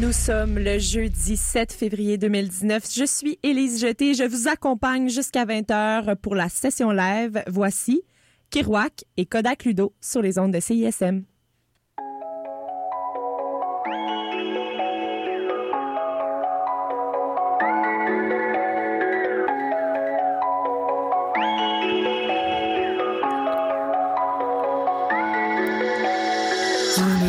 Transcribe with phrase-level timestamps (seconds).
[0.00, 2.84] Nous sommes le jeudi 7 février 2019.
[2.94, 4.14] Je suis Élise Jeté.
[4.14, 7.42] Je vous accompagne jusqu'à 20h pour la session live.
[7.48, 8.02] Voici
[8.50, 11.24] Kirouac et Kodak Ludo sur les ondes de CISM.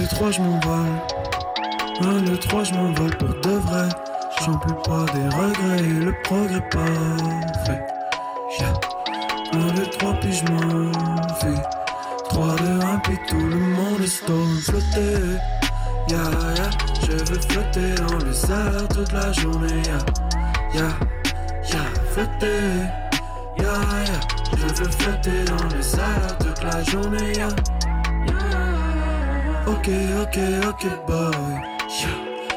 [0.09, 0.98] Trois, je m'envole.
[2.29, 3.89] Deux, trois, je m'envole pour de vrai.
[4.45, 6.85] J'en plus pas des regrets et le progrès pas
[7.65, 7.81] fait.
[8.59, 8.73] Yeah.
[9.73, 11.59] Deux, trois, puis je m'enfuis.
[12.29, 15.39] Trois, deux, un, puis tout le monde est stone flotté.
[16.07, 16.69] Yeah, yeah.
[17.01, 19.81] Je veux flotter dans les airs toute la journée.
[19.85, 19.97] Yeah,
[20.75, 20.93] yeah,
[21.67, 21.85] yeah.
[22.11, 22.61] Flotter.
[23.57, 24.19] Yeah, yeah.
[24.55, 27.33] Je veux flotter dans les airs toute la journée.
[27.33, 27.49] Yeah.
[29.65, 29.89] Ok,
[30.21, 31.78] ok, ok, boy.
[31.89, 32.07] Yeah.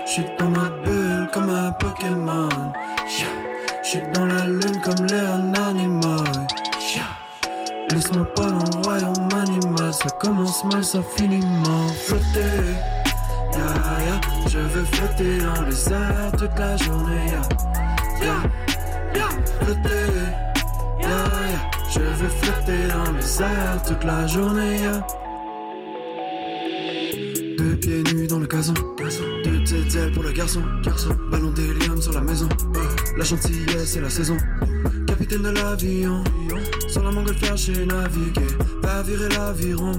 [0.06, 2.48] J'suis dans ma bulle comme un Pokémon.
[3.08, 3.26] Yeah.
[3.82, 6.22] J'suis dans la lune comme Léonard Nimoy.
[7.90, 9.92] Laisse-moi pas dans royaume animal.
[9.92, 11.88] Ça commence mal, ça finit mal.
[12.06, 12.76] Flotter.
[13.52, 13.60] Yeah,
[14.06, 14.20] yeah.
[14.48, 17.26] Je veux flotter dans les airs toute la journée.
[18.20, 18.42] Yeah,
[19.14, 19.28] yeah.
[19.60, 20.12] Flotter.
[21.00, 21.70] Yeah, yeah.
[21.90, 24.78] Je veux flotter dans les airs toute la journée.
[24.78, 25.00] Yeah.
[27.80, 28.74] Pieds nus dans le gazon,
[29.44, 31.16] deux tételles pour le garçon, garçon.
[31.30, 32.48] Ballon d'hélium sur la maison,
[33.16, 34.36] la gentillesse et la saison.
[35.06, 36.22] Capitaine de l'avion,
[36.88, 38.46] sur la montgolfière j'ai navigué,
[38.82, 39.92] pas virer l'aviron.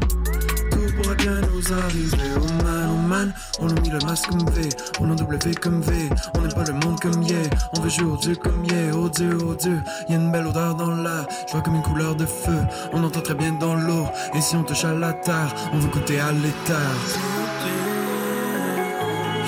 [0.72, 3.34] Tout pourrait bien nous arriver, oh man, oh man.
[3.60, 4.70] On a mis le masque comme V,
[5.00, 5.94] on en W comme V.
[6.36, 7.38] On n'aime pas le monde comme yeah,
[7.78, 9.78] on veut jouer au Dieu comme yeah, oh Dieu, oh Dieu.
[10.10, 12.60] Y a une belle odeur dans l'air, je vois comme une couleur de feu.
[12.94, 15.90] On entend très bien dans l'eau, et si on touche à la terre, on veut
[15.90, 17.43] goûter à l'éther.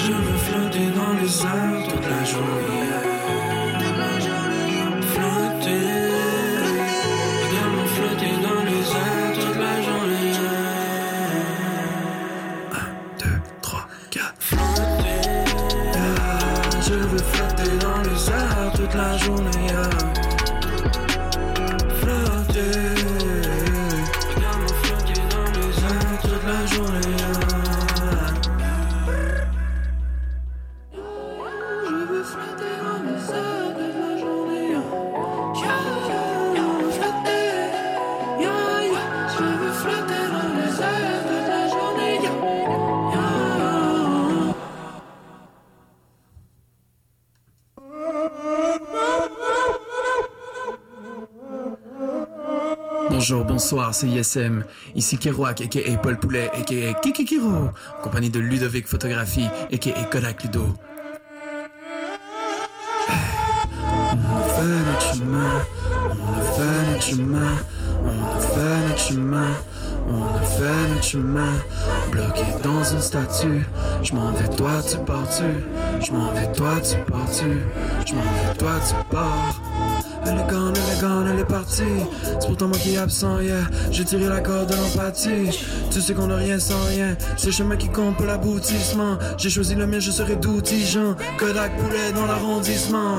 [0.06, 3.05] Je veux flotter dans les airs toute la journée.
[53.66, 54.64] Bonsoir, c'est ISM.
[54.94, 55.98] Ici Kerouac, a.k.a.
[55.98, 56.94] Paul Poulet, a.k.a.
[57.00, 60.04] Kiki Kiro, en compagnie de Ludovic Photographie, a.k.a.
[60.04, 60.68] Kodak Ludo.
[64.14, 65.66] On fait notre chemin,
[66.12, 67.58] on fait notre chemin,
[68.04, 69.48] on fait notre chemin,
[70.10, 71.54] on fait notre chemin,
[72.12, 73.66] bloqué dans une statue.
[74.04, 77.58] Je m'en vais, toi tu pars-tu, je m'en vais, toi tu pars-tu,
[78.06, 79.60] je m'en vais, toi tu pars.
[80.28, 81.84] Elle est gone, elle est gone, elle est partie.
[82.24, 83.62] C'est pourtant moi qui est absent, yeah.
[83.92, 85.50] J'ai tiré la corde de l'empathie.
[85.92, 87.16] Tu sais qu'on a rien sans rien.
[87.38, 89.18] C'est le chemin qui compte pour l'aboutissement.
[89.38, 91.16] J'ai choisi le mien, je serai d'outigeant.
[91.38, 93.18] Kodak poulet dans l'arrondissement.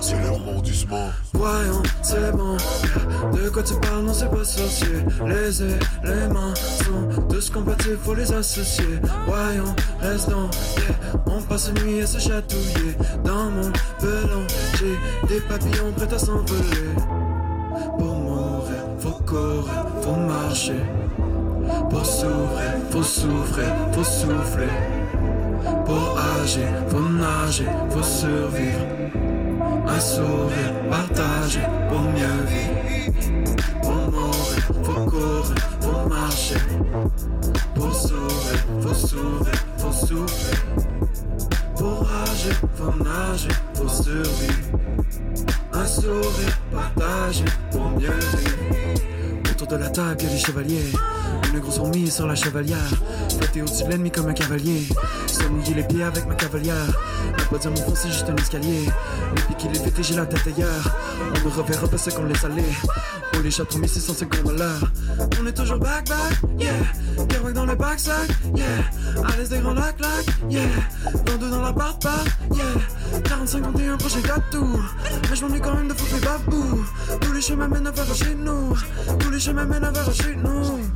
[0.00, 1.10] C'est l'arrondissement.
[1.32, 2.56] Voyons, c'est bon.
[3.32, 4.86] De quoi tu parles, non, c'est pas sorcier.
[5.26, 9.00] Les éléments sont tous compatibles, faut les associer.
[9.26, 11.20] Voyons, restons, yeah.
[11.26, 12.96] On passe une nuit à se chatouiller.
[15.32, 16.88] Des papillons prêts à s'envoler.
[17.98, 20.82] Pour mourir, faut courir, faut marcher.
[21.90, 24.74] Pour s'ouvrir, faut souffrir, faut souffler.
[25.86, 28.86] Pour agir, faut nager, faut survivre.
[29.86, 33.12] Un sourire, partager pour mieux vivre.
[33.82, 36.62] Pour mourir, faut courir, faut marcher.
[37.74, 40.81] Pour s'ouvrir, faut s'ouvrir, faut souffler.
[41.82, 44.78] Pour agir, faut nager, faut survivre.
[45.72, 49.50] Un sourire, partager pour mieux vivre.
[49.50, 50.92] Autour de la table, y'a les chevaliers.
[51.52, 52.78] Une grosse fourmi sur la chevalière.
[53.36, 54.86] Flotter au-dessus de l'ennemi comme un cavalier.
[55.26, 56.86] Se mouiller les pieds avec ma cavalière.
[57.36, 58.84] Ne pas dire mon fond, c'est juste un escalier.
[59.34, 60.96] Les pieds qui les pété, j'ai la tête ailleurs.
[61.34, 62.62] On me reverra parce qu'on laisse aller.
[63.42, 64.92] Les chapeaux, mais c'est 100 secondes à l'heure.
[65.42, 66.70] On est toujours back, back, yeah.
[67.28, 68.66] Kerouac dans le backsack, yeah.
[69.24, 70.62] À l'aise des grands lacs, lacs, yeah.
[71.26, 72.24] Dans deux dans la part, part,
[72.54, 73.20] yeah.
[73.24, 74.94] 45, 51, prochain 4 tours.
[75.28, 76.84] Mais je m'ennuie quand même de foutre les babous.
[77.20, 78.76] Tous les chemins mènent vers chez nous.
[79.18, 80.91] Tous les chemins mènent vers chez nous.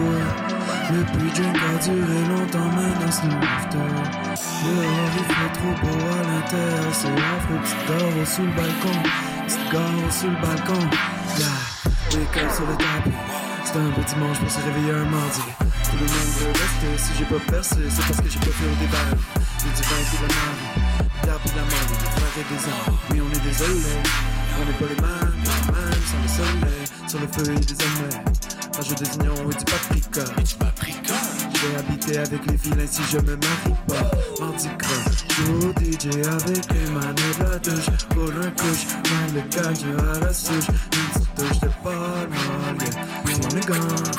[0.00, 3.78] Le plus drink a duré longtemps, maintenant c'est une after.
[4.64, 7.60] Dehors, il fait trop beau à l'intérieur, c'est affreux.
[7.62, 8.96] Petite gare sous le balcon,
[9.46, 10.82] petite sous le balcon.
[11.38, 11.46] Yeah,
[12.16, 13.16] up sur le tapis.
[13.64, 15.40] C'est un beau dimanche pour se réveiller un mardi.
[15.60, 18.66] Tout le monde veut rester, si j'ai pas percé, c'est parce que j'ai pas fait
[18.66, 19.14] au départ.
[19.60, 22.98] J'ai du vin puis de la marde, de la marde, des frères et des hommes.
[23.10, 23.94] Oui, on est désolé,
[24.58, 27.78] on n'est pas les mêmes, les mêmes, sans le soleil, sur le feu et des
[27.84, 28.29] amis.
[28.80, 30.24] Rajoute des oignons et du paprika.
[31.52, 34.10] Je vais habiter avec les vilains si je me marie pas.
[34.40, 37.90] Mardi gras, joue DJ avec les manettes de la douche.
[38.16, 40.68] Roule un couche, mets le gagne à la souche.
[40.68, 42.32] Une petite touche de palme,
[43.68, 44.09] yeah.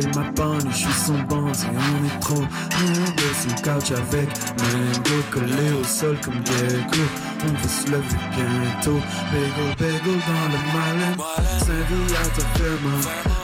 [0.00, 4.28] C'est ma bande, je suis son bandit, on est trop nombreux sur le couch avec
[4.58, 7.02] Mango collé au sol comme gecko.
[7.44, 9.00] On va se lever bientôt,
[9.32, 11.14] bagel, bagel dans le malin.
[11.58, 13.00] Saint-Vie à ta ferme,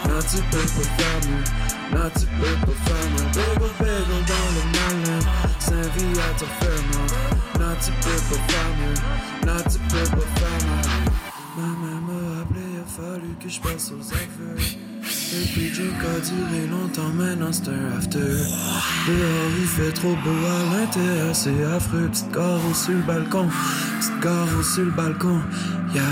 [0.08, 1.44] là tu peux pas faire mieux,
[1.98, 3.28] là tu peux pas faire mieux.
[3.34, 5.20] Bagel, bagel dans le malin.
[5.58, 6.94] Saint-Vie à ta ferme,
[7.58, 8.96] là tu peux pas faire mieux,
[9.46, 10.84] là tu peux pas faire mieux.
[11.56, 14.93] Maman m'a appelé, a fallu que je passe aux affaires.
[15.32, 15.40] Le
[15.70, 18.18] drink a duré longtemps, maintenant c'est un after.
[18.18, 22.08] Dehors il fait trop beau à l'intérieur, c'est affreux.
[22.08, 23.48] Petite carreau sur le balcon,
[23.98, 25.40] petite carreau sur le balcon.
[25.94, 26.02] Yeah,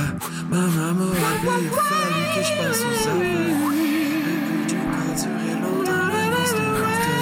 [0.50, 3.22] maman m'a appelé, il a fallu que je passe aux affaires.
[3.42, 7.20] Le a duré longtemps, maintenant c'est un after.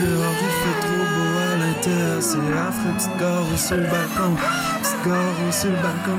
[0.00, 2.94] Dehors il fait trop beau à l'intérieur, c'est affreux.
[2.96, 4.32] Petite carreau sur le balcon,
[4.80, 6.18] petite carreau sur le balcon.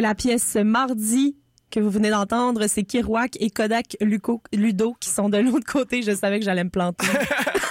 [0.00, 1.36] La pièce Mardi
[1.70, 2.66] que vous venez d'entendre.
[2.66, 6.02] C'est Kirouac et Kodak Luco- Ludo qui sont de l'autre côté.
[6.02, 7.06] Je savais que j'allais me planter.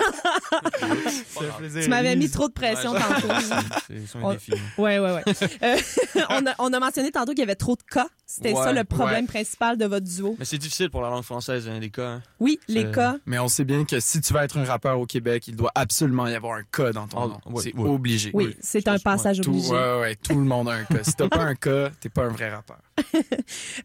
[1.83, 3.27] tu m'avais mis trop de pression Ouais, tantôt.
[3.87, 4.51] C'est On- un défi.
[4.77, 5.23] Ouais, ouais, ouais.
[5.63, 5.77] Euh,
[6.29, 8.07] on, a, on a mentionné tantôt qu'il y avait trop de cas.
[8.31, 9.27] C'était Ouais, ça le problème ouais.
[9.27, 10.35] principal de votre duo.
[10.37, 12.05] Mais c'est difficile pour la langue française, hein, les cas.
[12.07, 12.21] hein.
[12.39, 13.15] Oui, les cas.
[13.25, 15.71] Mais on sait bien que si tu vas être un rappeur au Québec, il doit
[15.73, 17.55] absolument y avoir un cas dans ton Ah, nom.
[17.55, 18.29] ouais, c'est obligé.
[18.35, 19.71] Oui, c'est un passage Tout, obligé.
[19.71, 21.03] ouais, ouais, tout le monde a un cas.
[21.03, 22.77] Si t'as pas un cas, t'es pas un vrai rappeur.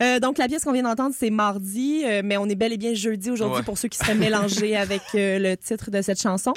[0.02, 2.76] Euh, donc, la pièce qu'on vient d'entendre, c'est mardi, euh, mais on est bel et
[2.76, 3.62] bien jeudi aujourd'hui Ouais.
[3.62, 6.52] pour ceux qui seraient mélangés avec euh, le titre de cette chanson.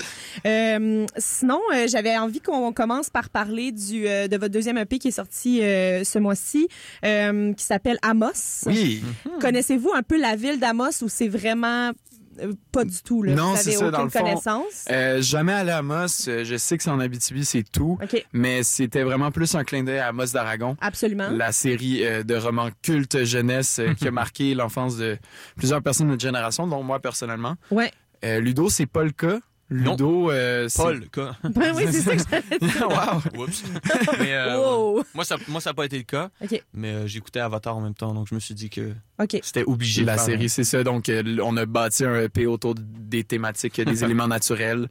[0.45, 4.97] Euh, sinon, euh, j'avais envie qu'on commence par parler du, euh, de votre deuxième EP
[4.99, 6.67] qui est sorti euh, ce mois-ci,
[7.05, 8.63] euh, qui s'appelle Amos.
[8.65, 9.03] Oui.
[9.41, 11.91] Connaissez-vous un peu la ville d'Amos où c'est vraiment
[12.39, 13.33] euh, pas du tout, là?
[13.33, 14.19] Non, Vous c'est ça, dans le fond.
[14.19, 14.85] connaissance?
[14.91, 16.05] Euh, jamais allé à Amos.
[16.27, 17.97] Je sais que c'est en Abitibi, c'est tout.
[18.01, 20.77] OK, Mais c'était vraiment plus un clin d'œil à Amos d'Aragon.
[20.81, 21.29] absolument.
[21.31, 25.17] La série euh, de romans culte jeunesse euh, qui a marqué l'enfance de
[25.55, 27.55] plusieurs personnes de notre génération, dont moi personnellement.
[27.71, 27.91] Ouais.
[28.23, 29.39] Euh, Ludo, c'est pas le cas.
[29.69, 31.35] Ludo, euh, c'est- Paul, cas.
[31.43, 32.87] Ben oui, c'est ça que j'allais dire.
[33.35, 33.41] wow.
[33.43, 33.63] Oups.
[34.19, 35.03] Mais, euh, Wow.
[35.13, 36.29] Moi, ça moi, ça n'a pas été le cas.
[36.41, 39.39] OK, Mais euh, j'écoutais Avatar en même temps, donc je me suis dit que OK.
[39.43, 40.83] c'était obligé de La série, c'est ça.
[40.83, 44.87] Donc, euh, on a bâti un EP autour des thématiques, des éléments naturels.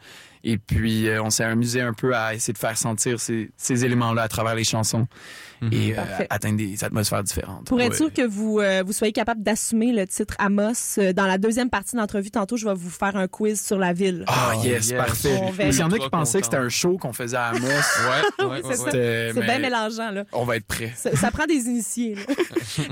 [0.48, 3.84] Et puis, euh, on s'est amusé un peu à essayer de faire sentir ces, ces
[3.84, 5.06] éléments-là à travers les chansons
[5.62, 5.72] Mhm.
[5.72, 7.66] et euh, atteindre des atmosphères différentes.
[7.66, 7.96] Pour être Ouais.
[7.96, 11.70] sûr que vous, euh, vous soyez capable d'assumer le titre Amos, euh, dans la deuxième
[11.70, 14.24] partie de l'entrevue, tantôt, je vais vous faire un quiz sur la ville.
[14.28, 14.98] Ah, Euh, Yes, yes.
[14.98, 15.40] parfait.
[15.72, 17.58] S'il y en a qui pensaient que c'était un show qu'on faisait à Amos,
[18.38, 18.74] Ouais, ouais, ouais, c'est ouais.
[18.76, 18.84] ça.
[18.84, 20.24] c'était- C'est mais bien mélangeant, là.
[20.32, 20.92] on va être prêt.
[20.94, 22.14] Ça, ça prend des initiés.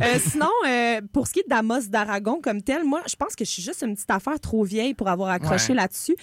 [0.02, 3.44] Euh, sinon, euh, pour ce qui est d'Amos d'Aragon comme tel, moi, je pense que
[3.44, 5.75] je suis juste une petite affaire trop vieille pour avoir accroché Ouais.
[5.80, 6.16] là-dessus.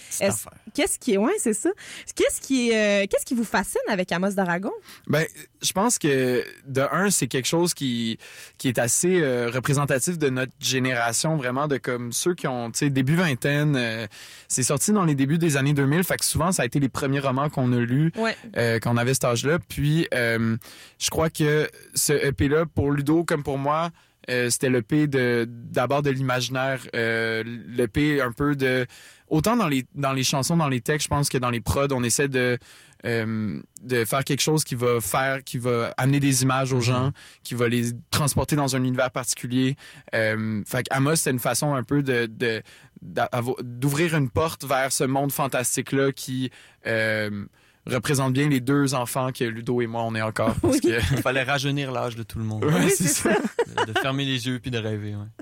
[0.73, 1.69] Qu'est-ce qui est, ouais, c'est ça.
[2.15, 4.71] Qu'est-ce qui euh, qu'est-ce qui vous fascine avec Amos d'Aragon?
[5.07, 5.25] Ben,
[5.61, 8.17] je pense que de un, c'est quelque chose qui
[8.57, 12.79] qui est assez euh, représentatif de notre génération, vraiment de comme ceux qui ont, tu
[12.79, 13.75] sais, début vingtaine.
[13.75, 14.07] euh,
[14.47, 16.89] c'est sorti dans les débuts des années 2000, fait que souvent ça a été les
[16.89, 18.35] premiers romans qu'on a lus Ouais.
[18.81, 19.59] quand on avait cet âge-là.
[19.69, 23.89] Puis, je crois que ce EP-là, pour Ludo comme pour moi,
[24.29, 28.85] euh, c'était l'EP de d'abord de l'imaginaire, euh, l'EP un peu de
[29.31, 31.87] autant dans les dans les chansons, dans les textes, je pense que dans les prods,
[31.91, 32.57] on essaie de
[33.05, 37.11] euh, de faire quelque chose qui va faire, qui va amener des images aux gens,
[37.43, 39.75] qui va les transporter dans un univers particulier.
[40.13, 42.61] Euh, fait que Amos, c'est une façon un peu de de-
[43.01, 46.51] d'avo- d'ouvrir une porte vers ce monde fantastique là qui
[46.85, 47.45] euh,
[47.87, 50.81] représente bien les deux enfants que Ludo et moi on est encore parce Oui.
[50.81, 52.63] que Il fallait rajeunir l'âge de tout le monde.
[52.63, 53.31] Ouais, oui, c'est ça.
[53.31, 55.15] De, de fermer les yeux puis de rêver.
[55.15, 55.40] ouais.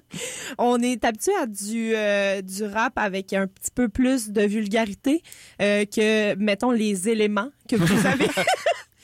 [0.57, 5.21] On est habitué à du, euh, du rap avec un petit peu plus de vulgarité
[5.61, 8.27] euh, que, mettons, les éléments que vous avez.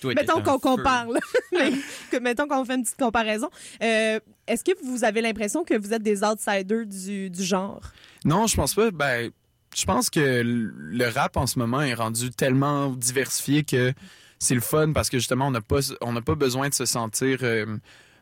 [0.04, 1.20] Mettons qu'on compare, là.
[1.52, 1.72] Mais
[2.12, 3.50] que- mettons qu'on fait une petite comparaison.
[3.82, 7.82] Euh, Est-ce que vous avez l'impression que vous êtes des outsiders du, du genre?
[8.24, 8.92] Non, je pense pas.
[8.92, 9.32] Ben,
[9.75, 13.94] je pense que le rap en ce moment est rendu tellement diversifié que
[14.38, 16.86] c'est le fun parce que justement on n'a pas on n'a pas besoin de se
[16.86, 17.66] sentir euh,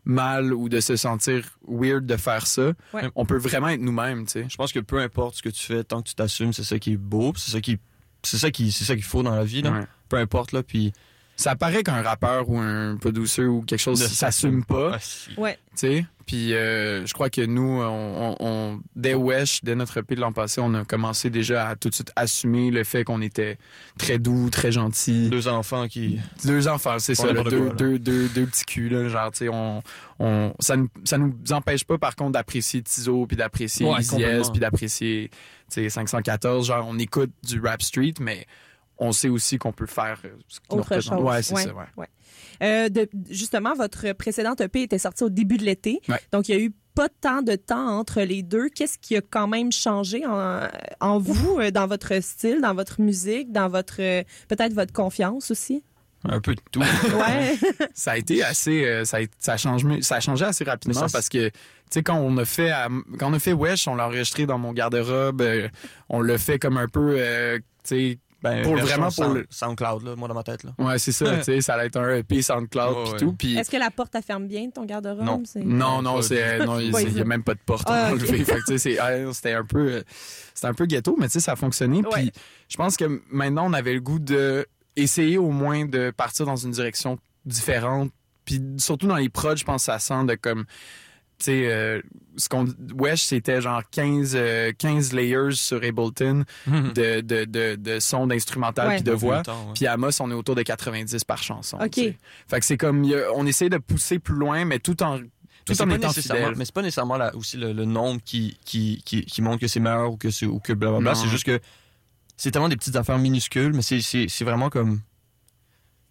[0.06, 2.74] mal ou de se sentir weird de faire ça.
[2.94, 3.10] Ouais.
[3.16, 4.46] On peut vraiment être nous-mêmes, tu sais.
[4.50, 6.80] Je pense que peu importe ce que tu fais, tant que tu t'assumes, c'est ça
[6.80, 7.80] qui est beau, c'est ça qui
[8.24, 9.72] c'est ça qui c'est ça qu'il faut dans la vie là.
[9.72, 9.88] Ouais.
[10.10, 10.94] Peu importe là, puis
[11.36, 14.98] Ça paraît qu'un rappeur ou un producer ou quelque chose ne s'assume pas.
[15.38, 15.58] Ouais.
[15.72, 16.06] tu sais.
[16.26, 17.86] Puis euh, je crois que nous, on,
[18.32, 21.76] on, on- dès Wesh, dès notre EP de l'an passé, on a commencé déjà à
[21.76, 23.58] tout de suite assumer le fait qu'on était
[23.98, 25.30] très doux, très gentil.
[25.30, 27.74] Deux enfants qui Deux enfants, c'est ça, là, deux, quoi, là.
[27.74, 29.82] deux, deux, deux petits culs, là, genre, tu sais, on,
[30.20, 34.12] on, ça, nous, ça nous empêche pas, par contre, d'apprécier Tizo, puis d'apprécier Ouais, Easy
[34.12, 34.42] complètement.
[34.42, 35.30] S, puis d'apprécier,
[35.72, 38.46] tu sais, 514, genre, on écoute du rap street, mais
[38.98, 41.20] on sait aussi qu'on peut faire euh, ce Autre représente.
[41.20, 41.28] chose.
[41.28, 42.08] Ouais, c'est ça, ouais.
[42.62, 46.02] Euh, de- justement, votre précédente EP était sortie au début de l'été.
[46.10, 46.20] Ouais.
[46.32, 48.70] Donc, il y a eu pas tant de temps entre les deux.
[48.70, 50.68] Qu'est-ce qui a quand même changé en,
[51.00, 55.50] en vous, euh, dans votre style, dans votre musique, dans votre euh, peut-être votre confiance
[55.50, 55.84] aussi?
[56.26, 56.80] un peu de tout.
[57.18, 57.58] Ouais.
[57.94, 61.02] Ça a été assez, euh, ça a, ça a changé, ça a changé assez rapidement
[61.02, 61.54] ça, parce que, tu
[61.90, 62.88] sais, quand on a fait, à-
[63.20, 65.68] quand on a fait Wesh, on l'a enregistré dans mon garde-robe, euh,
[66.08, 69.48] on l'a fait comme un peu, euh, tu sais, Ben, Pour vraiment pour Sound- le-
[69.50, 70.72] SoundCloud là, moi dans ma tête là.
[70.78, 73.18] ouais, c'est ça, tu sais, ça allait être un EP SoundCloud puis ouais.
[73.18, 75.24] tout, puis Est-ce que la porte, elle ferme bien de ton garde-robe?
[75.24, 75.42] Non.
[75.64, 78.46] Non, non, c'est non, il Ouais, n'y a même pas de porte Ah, à enlever.
[79.00, 80.04] Ah, c'était un peu euh,
[80.54, 82.04] c'était un peu ghetto, mais tu sais ça a fonctionné.
[82.12, 82.32] Puis
[82.68, 86.58] je pense que maintenant on avait le goût de essayer au moins de partir dans
[86.58, 88.12] une direction différente.
[88.46, 90.66] Puis surtout dans les prods, je pense que ça sent de comme
[91.40, 92.02] tu sais euh,
[92.38, 92.66] ce qu'on
[92.98, 98.96] Wesh c'était genre 15 euh, 15 layers sur Ableton de de de, de sons d'instrumental
[98.96, 99.42] puis de voix.
[99.76, 101.78] Puis Amos, on est autour de 90 par chanson.
[101.82, 101.96] OK.
[101.96, 105.02] Fait que c'est comme, il y a- on essaie de pousser plus loin, mais tout
[105.04, 105.24] en, Mais
[105.66, 106.58] tout c'est en pas étant nécessairement- fidèle.
[106.58, 109.68] Mais c'est pas nécessairement là, aussi le, le nombre qui, qui, qui, qui montre que
[109.68, 111.12] c'est meilleur ou que c'est ou que blablabla.
[111.12, 111.16] Non.
[111.16, 111.60] C'est juste que
[112.36, 115.02] c'est tellement des petites affaires minuscules, mais c'est, c'est, c'est vraiment comme.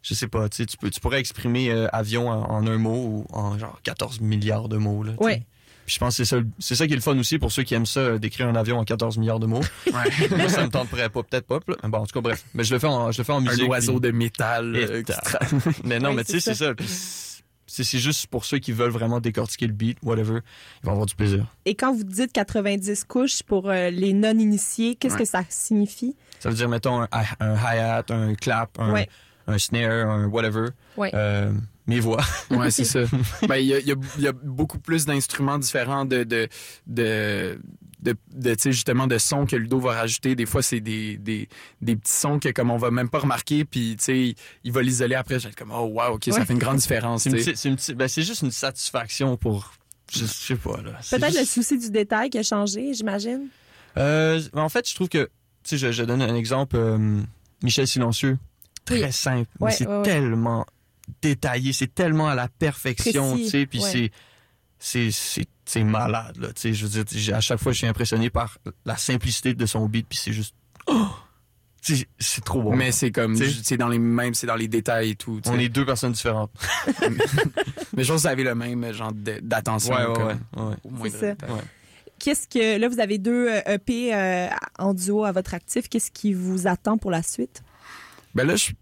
[0.03, 2.77] Je sais pas, tu sais, tu, peux, tu pourrais exprimer euh, avion en, en un
[2.79, 5.03] mot ou en genre 14 milliards de mots.
[5.05, 5.13] Là.
[5.19, 5.43] Ouais.
[5.87, 7.63] Puis je pense que c'est ça, c'est ça qui est le fun aussi pour ceux
[7.65, 9.61] qui aiment ça, euh, d'écrire un avion en 14 milliards de mots.
[9.87, 10.29] Ouais.
[10.37, 11.59] Moi, ça me tenterait pas, peut-être pas.
[11.69, 11.77] là.
[11.89, 12.45] Bon, en tout cas, bref.
[12.55, 13.69] Mais je le fais en, je le fais en un musique.
[13.69, 14.75] oiseau puis- de métal.
[14.77, 15.03] Euh,
[15.85, 16.73] Mais non, Ouais, mais tu sais, c'est ça.
[17.67, 20.41] C'est, juste pour ceux qui veulent vraiment décortiquer le beat, whatever.
[20.83, 21.47] Ils vont avoir du plaisir.
[21.65, 25.21] Et quand vous dites 90 couches pour euh, les non-initiés, qu'est-ce Ouais.
[25.21, 26.15] que ça signifie?
[26.39, 29.09] Ça veut dire, mettons, un, hi- un hi-hat, un clap, un, Ouais.
[29.47, 30.69] Un snare, un whatever.
[30.97, 31.11] Ouais.
[31.15, 31.53] Euh,
[31.87, 32.23] mes voix.
[32.51, 33.01] ouais, c'est ça.
[33.49, 36.23] Ben, il y a, il y a- il y a beaucoup plus d'instruments différents de,
[36.23, 36.49] de,
[36.87, 37.59] de,
[38.01, 40.35] de, de, tu sais, justement, de sons que Ludo va rajouter.
[40.37, 41.49] Des fois, c'est des, des,
[41.81, 44.35] des petits sons que, comme on va même pas remarquer, puis, tu sais,
[44.65, 45.41] il va l'isoler après.
[45.41, 48.51] J'ai comme, oh, wow, OK, ça fait une grande différence, C'est, ben, c'est juste une
[48.53, 49.73] satisfaction pour.
[50.13, 50.93] Je, je sais pas, là.
[51.11, 53.49] Peut-être le souci du détail qui a changé, j'imagine.
[53.97, 55.25] Euh, en fait, je trouve que.
[55.65, 56.77] Tu sais, je, je donne un exemple.
[56.77, 57.21] euh,
[57.63, 58.37] Michel Silencieux.
[58.85, 59.13] Très Oui.
[59.13, 59.49] simple.
[59.61, 60.03] Ouais, mais c'est ouais, ouais.
[60.03, 60.67] tellement
[61.21, 61.73] détaillé.
[61.73, 63.67] C'est tellement à la perfection, tu sais.
[63.67, 64.11] Puis ouais.
[64.79, 65.11] c'est.
[65.65, 66.49] C'est, malade, là.
[66.49, 69.65] Tu sais, je veux dire, à chaque fois, je suis impressionné par la simplicité de
[69.65, 70.07] son beat.
[70.09, 70.55] Puis c'est juste.
[70.87, 71.07] Oh!
[71.81, 72.77] C'est, c'est trop bon.
[72.77, 75.41] Mais c'est comme, c'est dans les mêmes, c'est dans les détails et tout.
[75.47, 76.51] On est deux personnes différentes.
[77.97, 79.95] Mais je pense que vous avez le même genre de- d'attention.
[79.95, 80.77] Ouais, ouais, comme, ouais.
[81.01, 81.11] ouais.
[81.11, 81.59] au
[82.23, 84.49] qu'est-ce que là vous avez deux euh, EP euh,
[84.79, 85.89] en duo à votre actif.
[85.89, 87.63] Qu'est-ce qui vous attend pour la suite?
[88.35, 88.73] Ben là, je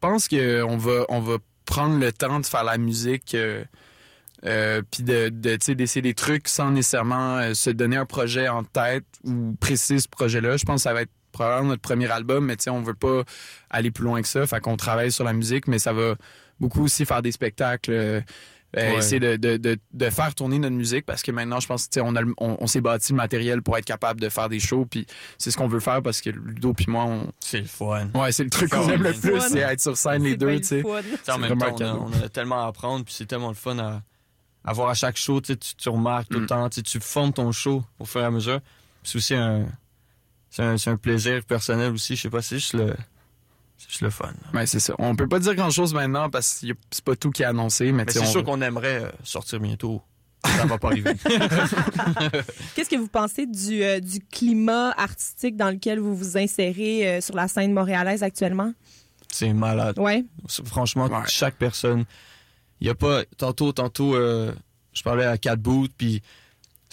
[0.00, 3.34] pense qu'on va, on va prendre le temps de faire la musique.
[3.34, 3.64] euh,
[4.44, 8.64] euh, puis de, de d'essayer des trucs sans nécessairement euh, se donner un projet en
[8.64, 10.56] tête ou préciser ce projet-là.
[10.56, 12.94] Je pense que ça va être probablement notre premier album, mais tu sais, on veut
[12.94, 13.22] pas
[13.70, 14.44] aller plus loin que ça.
[14.46, 16.16] Fait qu'on travaille sur la musique, mais ça va
[16.58, 18.24] beaucoup aussi faire des spectacles.
[18.76, 18.98] Euh, euh, Ouais.
[18.98, 21.90] essayer de, de, de, de faire tourner notre musique parce que maintenant je pense que
[21.90, 24.48] tu sais, on, a on, on s'est bâti le matériel pour être capable de faire
[24.48, 25.06] des shows puis
[25.38, 28.08] c'est ce qu'on veut faire parce que Ludo puis moi on C'est le fun.
[28.14, 30.64] ouais c'est le truc qu'on aime le plus c'est être sur scène les deux tu
[30.64, 30.82] sais
[31.30, 33.78] en même temps, on a, on a tellement à apprendre, puis c'est tellement le fun
[33.78, 34.02] à,
[34.64, 35.40] à voir à chaque show.
[35.40, 36.48] Tu, tu, remarques tout le Mm.
[36.48, 38.60] temps, tu, formes ton show au fur et à mesure.
[39.02, 39.66] C'est aussi un,
[40.50, 42.14] c'est un, c'est un plaisir personnel aussi.
[42.16, 42.94] Je sais pas, c'est juste le,
[43.82, 44.32] c'est juste le fun.
[44.54, 44.94] Ouais, c'est ça.
[44.98, 47.90] On peut pas dire grand chose maintenant parce que c'est pas tout qui est annoncé,
[47.92, 50.00] mais, c'est on sûr qu'on aimerait euh, sortir bientôt.
[50.44, 51.12] Ça va pas arriver.
[52.74, 57.20] Qu'est-ce que vous pensez du, euh, du climat artistique dans lequel vous vous insérez euh,
[57.20, 58.72] sur la scène montréalaise actuellement?
[59.30, 59.98] c'est malade.
[59.98, 60.24] Ouais.
[60.66, 61.22] Franchement, Ouais.
[61.26, 62.04] chaque personne.
[62.80, 63.22] Il y a pas.
[63.38, 64.52] Tantôt, tantôt, euh,
[64.92, 66.22] je parlais à Cat Boot, puis.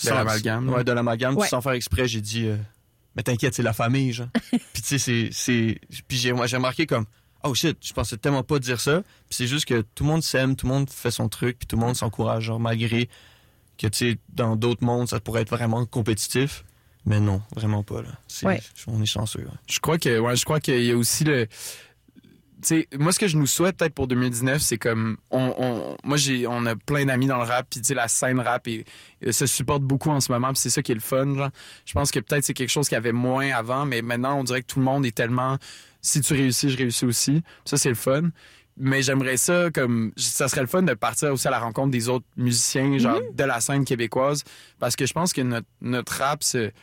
[0.06, 0.70] De l'amalgame.
[0.70, 1.36] Ouais, de l'amalgame.
[1.36, 1.48] Ouais.
[1.48, 2.50] Sans faire exprès, j'ai dit.
[3.20, 4.30] Mais t'inquiète, c'est la famille, genre.
[4.52, 5.78] puis tu sais, c'est- c'est.
[6.08, 7.06] Puis j'ai moi, j'ai remarqué comme.
[7.44, 9.02] Oh shit, je pensais tellement pas dire ça.
[9.02, 11.68] Puis c'est juste que tout le monde s'aime, tout le monde fait son truc, puis
[11.68, 13.10] tout le monde s'encourage, genre, malgré
[13.78, 16.64] que, tu sais, dans d'autres mondes, ça pourrait être vraiment compétitif.
[17.06, 18.10] Mais non, vraiment pas, là.
[18.28, 18.62] C'est- Ouais.
[18.88, 19.58] On est chanceux, ouais.
[19.70, 21.48] Je crois que ouais, je crois qu'il y a aussi le
[22.68, 26.18] sais, moi ce que je nous souhaite peut-être pour 2019, c'est comme on, on moi
[26.18, 28.86] j'ai on a plein d'amis dans le rap puis tu sais la scène rap et,
[29.22, 31.50] et se supporte beaucoup en ce moment, puis c'est ça qui est le fun genre.
[31.86, 34.44] Je pense que peut-être c'est quelque chose qu'il y avait moins avant, mais maintenant on
[34.44, 35.58] dirait que tout le monde est tellement
[36.02, 37.44] si tu réussis, je réussis aussi.
[37.66, 38.30] Ça c'est le fun.
[38.82, 42.08] Mais j'aimerais ça comme ça serait le fun de partir aussi à la rencontre des
[42.08, 44.44] autres musiciens genre de la scène québécoise
[44.80, 46.74] parce que je pense que notre notre rap c'est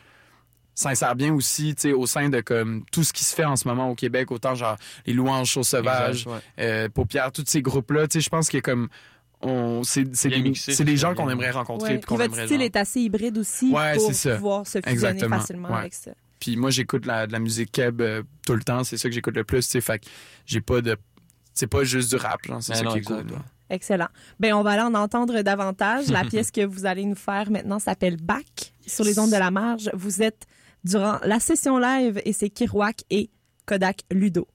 [0.77, 3.57] s'insère bien aussi, tu sais, au sein de comme tout ce qui se fait en
[3.57, 6.41] ce moment au Québec, autant genre les louanges choses sauvages, Exact, ouais.
[6.65, 8.89] euh, paupières, tous ces groupes-là, tu sais, je pense que comme
[9.41, 11.99] on, c'est, des, gens qu'on aimerait rencontrer, Ouais.
[11.99, 14.37] puis qu'on Puis votre aimerait style genre- est assez hybride aussi Ouais, pour c'est ça.
[14.37, 15.39] pouvoir se fusionner Exactement.
[15.41, 15.79] facilement Ouais.
[15.81, 16.13] avec ça.
[16.41, 19.15] Puis moi, j'écoute la, de la musique keb euh, tout le temps, c'est ça que
[19.15, 20.03] j'écoute le plus, fait
[20.45, 20.97] j'ai pas de,
[21.55, 23.25] c'est pas juste du rap, genre, c'est ça non, qui est cool.
[23.69, 24.09] Excellent.
[24.39, 26.09] Ben on va aller en entendre davantage.
[26.09, 29.51] La pièce que vous allez nous faire maintenant s'appelle Back sur les ondes de la
[29.51, 29.91] marge.
[29.95, 30.47] Vous êtes
[30.87, 33.31] durant la session live et c'est Kirouac et
[33.67, 34.47] Kodak Ludo.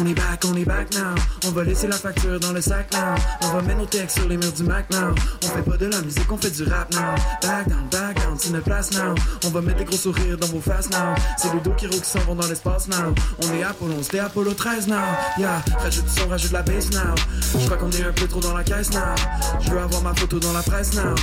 [0.00, 1.14] On est back, on est back now.
[1.46, 3.16] On va laisser la facture dans le sac now.
[3.42, 5.12] On va mettre nos textes sur les murs du Mac now.
[5.42, 7.16] On fait pas de la musique, on fait du rap now.
[7.42, 9.14] Back down, back down, c'est notre place now.
[9.44, 11.14] On va mettre des gros sourires dans vos faces now.
[11.36, 13.12] C'est le dos qui roule qui s'en vont dans l'espace now.
[13.42, 14.94] On est Apollo, on c'était Apollo 13 now.
[15.36, 17.14] Yeah, rajoute du son, rajoute la bass now.
[17.58, 19.16] Je crois qu'on est un peu trop dans la caisse now.
[19.60, 21.14] Je veux avoir ma photo dans la presse now.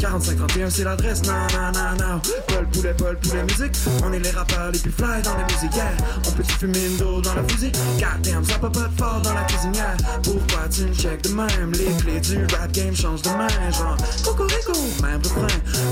[0.00, 2.20] 4531, c'est l'adresse now, now, now, now.
[2.46, 3.76] Paul Poulet, Paul Poulet musique.
[4.04, 5.90] On est les rappeurs les plus fly dans la musique, yeah.
[6.28, 7.72] On peut-tu fumer une dos dans la fusée?
[8.22, 9.96] Goddamn, ça peut pas fort dans la cuisinière.
[10.22, 11.72] Pourquoi tu me check de même?
[11.72, 13.96] Les clés du rap game changent de main, genre.
[14.24, 15.46] Cocorico, même refrain.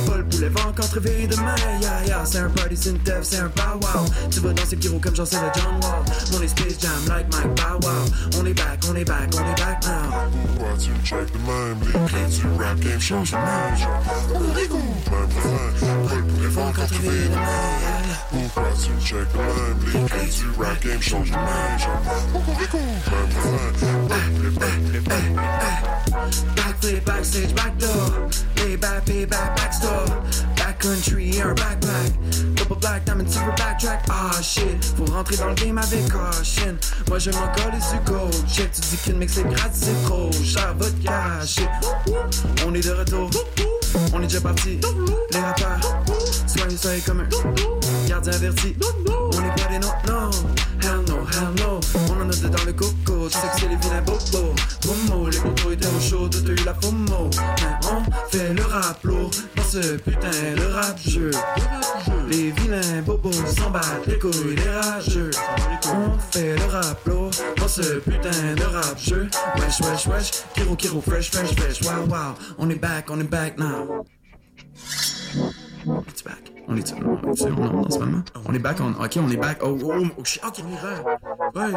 [0.06, 2.24] Paul Poulet va encore crever demain, yeah, yeah.
[2.24, 4.04] C'est un party, c'est une teuf, c'est un pow wow.
[4.30, 6.04] Tu vas danser pyro comme j'en sais le John Wall.
[6.36, 8.40] On est Space Jam like Mike Bow Wow.
[8.40, 10.28] On est back, on est back, on est back now.
[10.56, 11.78] Pourquoi tu me check de même?
[11.86, 13.76] Les clés du rap game changent de main.
[13.76, 16.08] Genre, Cocorico, même refrain.
[16.08, 17.38] Paul Poulet va encore trouver demain.
[17.38, 19.78] Pourquoi tu me check même?
[19.92, 21.78] Les du rap game changent de main.
[22.32, 22.68] Poulet.
[26.56, 27.72] Backflip, backstage, back,
[29.04, 30.06] pay back, backstore.
[30.56, 32.12] Backcountry, un backpack.
[32.54, 34.00] Double black, diamond silver backtrack.
[34.10, 36.76] Ah shit, faut rentrer dans le game avec caution.
[37.08, 38.34] Moi je m'en colle du gold.
[38.46, 41.54] Shit, tu dis qu'une mix c'est gratis, c'est trop cher, votre cash.
[41.54, 41.68] Shit.
[42.66, 43.30] On est de retour.
[44.12, 44.78] On est déjà parti.
[45.32, 45.80] Les rappeurs,
[46.46, 47.28] soyez, soyez comme un
[48.08, 48.74] gardien averti.
[49.06, 50.30] On est pas des non, non.
[50.82, 51.80] Hell no, hell no.
[52.08, 53.28] On en a deux dans le coco.
[53.28, 54.54] Tu sais que c'est les vilains bobos.
[54.86, 57.30] Momo, les motos étaient au chaud, eu la FOMO.
[57.36, 61.30] Mais on fait le rap lourd dans ce putain de rap jeu.
[62.30, 65.30] Les vilains bobos s'en battent les couilles, les rageux.
[65.86, 69.28] On fait le rap lourd dans ce putain de rap jeu.
[69.56, 70.30] Wesh, wesh, wesh.
[70.54, 71.82] Kiro, Kiro, fresh, fresh, fresh.
[71.82, 72.34] Wow, wow.
[72.58, 74.04] On est back, on est back now.
[76.06, 76.57] Est back.
[76.70, 78.22] On est on est on est en ce moment.
[78.46, 78.78] On est back.
[78.80, 79.58] On, ok, on est back.
[79.62, 80.42] Oh, oh, oh, shit.
[80.44, 81.66] Ok, on y va.
[81.66, 81.72] Ouais.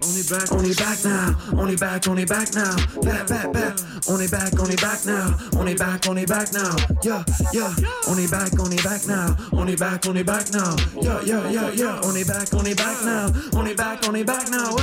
[0.00, 1.34] On est back, on est back now.
[1.56, 3.02] On est back, on est back now.
[3.02, 3.74] Back, back, back.
[4.08, 5.34] On est back, on est back now.
[5.58, 6.76] On est back, on est back now.
[7.02, 7.70] Yeah, yeah.
[8.06, 9.34] On est back, on est back now.
[9.52, 10.76] On est back, on est back now.
[11.02, 12.00] Yeah, yeah, yeah, yeah.
[12.04, 13.26] On est back, on est back now.
[13.54, 14.76] On est back, on est back now.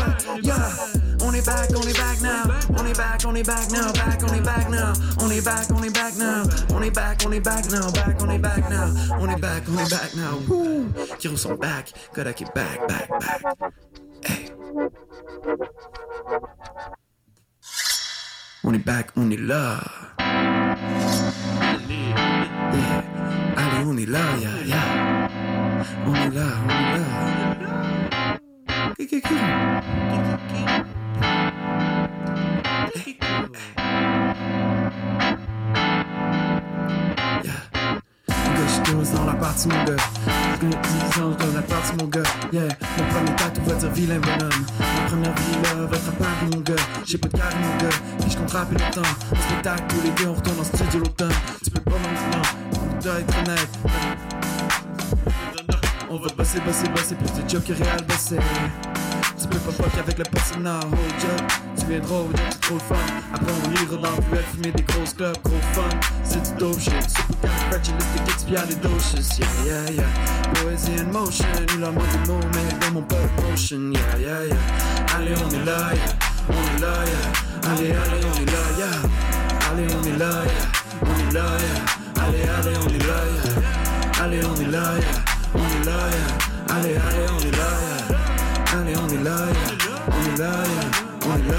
[0.43, 1.04] Yeah.
[1.45, 2.43] Est back, on est back now.
[2.75, 3.91] On est back, on est back now.
[3.93, 4.93] Back, on est back now.
[5.19, 6.43] On est back, on est back now.
[6.73, 7.91] On est back, on est back now.
[7.91, 8.87] Back, on est back now.
[9.19, 10.39] On est back, on est back now.
[10.47, 10.87] Woo.
[11.19, 11.93] Kiro sont back.
[12.13, 13.73] Kodak est back, back, back.
[14.23, 14.51] Hey.
[18.63, 19.81] On est back, on est là.
[22.73, 23.03] Yeah.
[23.55, 25.29] Allez, on est là, yeah, yeah.
[26.07, 27.25] On est là, on est là.
[38.85, 39.95] Dans la partie, mon gars.
[40.53, 42.21] Je connais 10 ans dans la partie, mon gars.
[42.53, 42.67] Yeah.
[42.97, 44.65] Mon premier tatou va dire vilain bonhomme.
[44.79, 46.83] Ma première vie, là, va être à Paris, mon gars.
[47.03, 47.95] J'ai pas de carré, mon gars.
[48.19, 49.01] Puis je compte rapper le temps.
[49.01, 51.33] En spectacle, tous les deux, on retourne en studio l'automne.
[51.63, 52.41] Tu peux pas maintenant.
[52.73, 53.69] On doit être honnête.
[56.09, 57.15] On va bosser, bosser, bosser.
[57.15, 58.37] Plus de job que réel bosser.
[59.45, 61.51] Tu peux pas fuck avec le personnel, hold up.
[61.77, 62.95] Tu viens drôle, c'est trop fun.
[63.31, 65.83] Après, on ira dans le ruelle, fumer des grosses clubs, gros fun.
[66.23, 69.37] C'est du dope shit, super califragilistic, expia les doses.
[69.37, 70.09] Yeah, yeah, yeah.
[70.55, 71.45] Poésie in motion,
[71.77, 73.91] il a manqué de mots, mais dans mon pop motion.
[73.91, 75.15] Yeah, yeah, yeah.
[75.15, 76.15] Allez, on est là, yeah.
[76.49, 77.69] On est là, yeah.
[77.69, 78.97] Allez, allez, on est là, yeah.
[79.69, 80.65] Allez, on est là, yeah.
[81.03, 82.23] On est là, yeah.
[82.23, 84.23] Allez, allez, on est là, yeah.
[84.23, 85.53] Allez, on est là, yeah.
[85.53, 86.75] On est là, yeah.
[86.75, 88.04] Allez, allez, on est là, yeah.
[88.75, 89.37] Allez, on est là,
[90.07, 90.51] on est là,
[91.25, 91.57] on est là.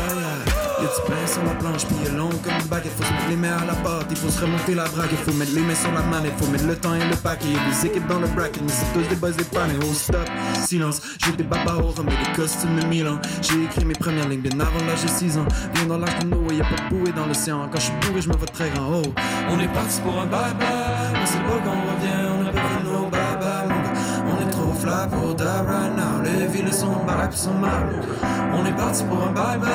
[0.79, 2.93] Y'a du pain sur la planche, puis il long comme une baguette.
[2.93, 5.09] Faut se mettre les mains à la porte, il faut se remonter la braque.
[5.13, 7.49] Il faut mettre les mains sur la manette, faut mettre le temps et le paquet.
[7.49, 9.71] Y'a des équipes dans le bracket, mais c'est tous des boys des pannes.
[9.81, 10.29] Oh stop,
[10.67, 13.19] silence, j'ai des babas au rhum et des costumes de Milan.
[13.41, 15.47] J'ai écrit mes premières lignes bien avant l'âge de 6 ans.
[15.75, 17.67] Viens dans l'âge de y'a pas de bouée dans l'océan.
[17.73, 18.91] Quand je suis bourré, je me vois très grand.
[18.93, 19.03] Oh,
[19.49, 21.23] on est parti pour un bye-bye.
[21.23, 22.46] On sait quand on revient, on
[24.87, 26.23] Fly pour die right now.
[26.23, 27.91] Les villes sont baraques sont mal.
[28.55, 29.69] On est parti pour un bye bye.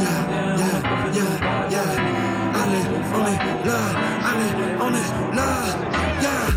[0.00, 0.72] Yeah, yeah,
[1.12, 2.60] yeah, yeah.
[2.60, 3.80] Allez, on est là.
[4.28, 5.48] Allez, on est là.
[6.22, 6.48] Yeah.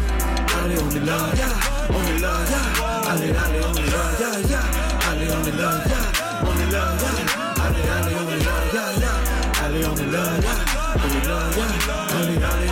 [0.64, 1.18] Allez, on est là.
[1.36, 1.52] Yeah.
[1.90, 2.34] On est là.
[2.48, 3.12] Yeah.
[3.12, 4.04] Allez, allez, on est là.
[4.22, 5.12] Yeah, yeah.
[5.12, 5.72] Allez, on est là.
[5.92, 6.06] Yeah.
[6.48, 6.84] On est là.
[7.02, 7.20] Yeah.
[7.66, 8.56] Allez, allez, on est là.
[8.72, 9.66] Yeah, yeah.
[9.66, 10.24] Allez, on est là.
[10.40, 10.56] Yeah.
[10.96, 11.40] On est là.
[11.58, 11.68] Yeah.
[12.16, 12.38] Allez.
[12.38, 12.71] Allez,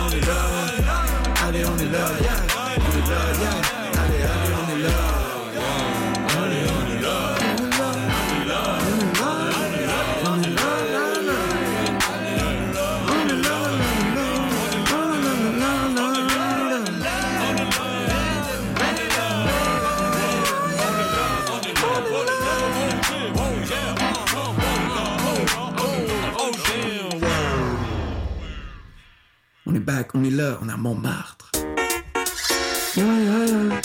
[29.80, 31.50] back, on est là, on est à Montmartre.
[32.96, 33.80] Yeah, yeah, yeah.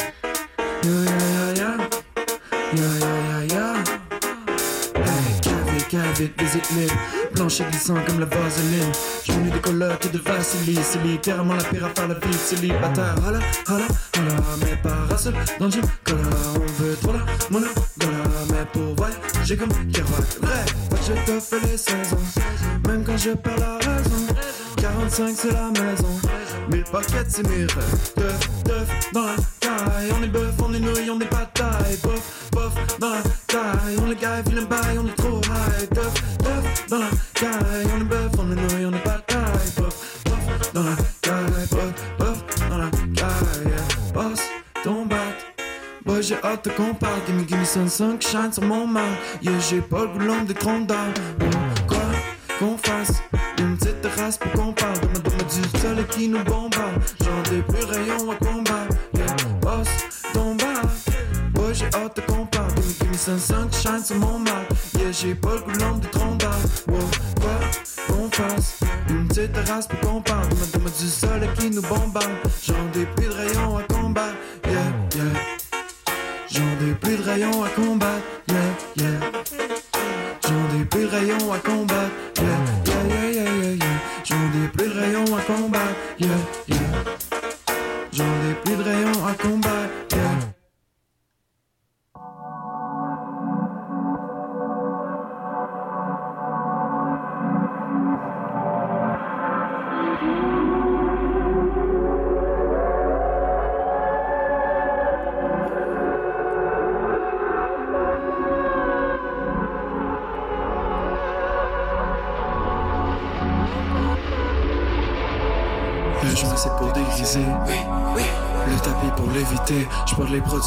[7.34, 8.92] Plancher glissant comme la vaseline.
[9.24, 10.22] J'ai des colocs et de.
[10.42, 13.16] C'est littéralement la pire à la vie de célibataire.
[13.28, 13.86] Hola, hola,
[14.18, 15.72] hola, mais parasol dans le
[16.10, 17.68] on veut trop la mono.
[18.00, 20.76] Gola, mais pour voyager comme Kerouac.
[21.08, 22.18] Je te fais les saisons.
[22.88, 24.15] Même quand je perds la raison.
[24.96, 26.08] 45 c'est la maison.
[26.72, 28.14] Mille paquets c'est mes rêves.
[28.16, 30.10] Teuf, teuf dans la caille.
[30.18, 31.98] On est bœuf, on est nouilles, on est pataille.
[32.02, 33.98] Bof, bof dans la caille.
[34.02, 34.42] On est gars,
[34.98, 35.90] on est trop high.
[35.90, 37.88] Teuf, teuf dans la caille.
[37.94, 39.72] On est bœuf, on est nouilles, on est pataille.
[39.78, 41.68] Bof, bof dans la caille.
[41.72, 43.66] Bof, bof dans la caille.
[43.66, 44.14] Yeah.
[44.14, 44.40] Boss,
[44.84, 45.16] ton bat.
[46.06, 47.20] Boy, j'ai hâte qu'on parle.
[47.28, 49.04] Gimme, gimme, sun, sun, qui shine sur mon mal.
[49.42, 51.22] Yeah, j'ai pas le boulon des troncs d'arbre.
[51.86, 51.98] Quoi
[52.60, 53.22] qu'on fasse
[53.58, 54.85] une petite terrasse pour qu'on.
[55.96, 57.02] Soleil qui nous bombarde.
[57.24, 58.86] J'en ai plus rayon à combat.
[59.14, 59.26] Yeah,
[59.62, 59.88] boss,
[60.34, 60.84] bar.
[61.54, 62.74] Boy, j'ai hâte qu'on parle.
[62.76, 64.66] Gimme, gimme, sun, sun, qui shine sur mon mal.
[64.98, 66.58] Yeah, j'ai pas le boulon des troncs d'arbre.
[66.90, 67.00] Wow,
[67.40, 67.60] quoi
[68.08, 68.80] qu'on fasse
[69.10, 70.50] une petite terrasse pour qu'on parle.
[70.74, 72.45] Demain du soleil qui nous bombarde.
[86.18, 86.55] Yeah,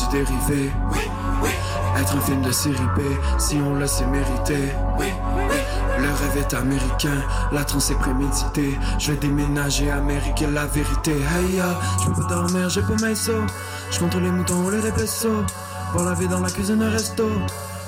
[0.09, 0.73] produits dérivés.
[0.91, 0.99] Oui,
[1.43, 1.51] oui.
[1.99, 3.01] Être un film de série B,
[3.39, 4.73] si on le sait mériter.
[4.99, 5.57] Oui, oui.
[6.01, 8.79] Le rêve est américain, la transe est préméditée.
[8.99, 11.13] Je vais déménager Amérique, la vérité.
[11.13, 13.47] Hey ya, je peux pas dormir, j'ai pas mes sauts.
[13.91, 15.45] Je contrôle les moutons, les vaisseaux.
[15.93, 17.29] Pour la vie dans la cuisine, un resto.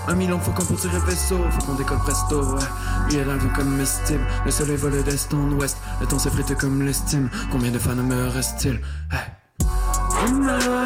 [0.09, 2.63] Un million faut qu'on pour tirer vaisseau, faut qu'on décolle presto, ouais.
[3.11, 6.57] Lui est dans le comme comestible, le soleil vole d'est en ouest, le temps s'effrite
[6.57, 7.29] comme l'estime.
[7.53, 8.81] Combien de fans me reste-t-il?
[9.13, 10.80] Hey.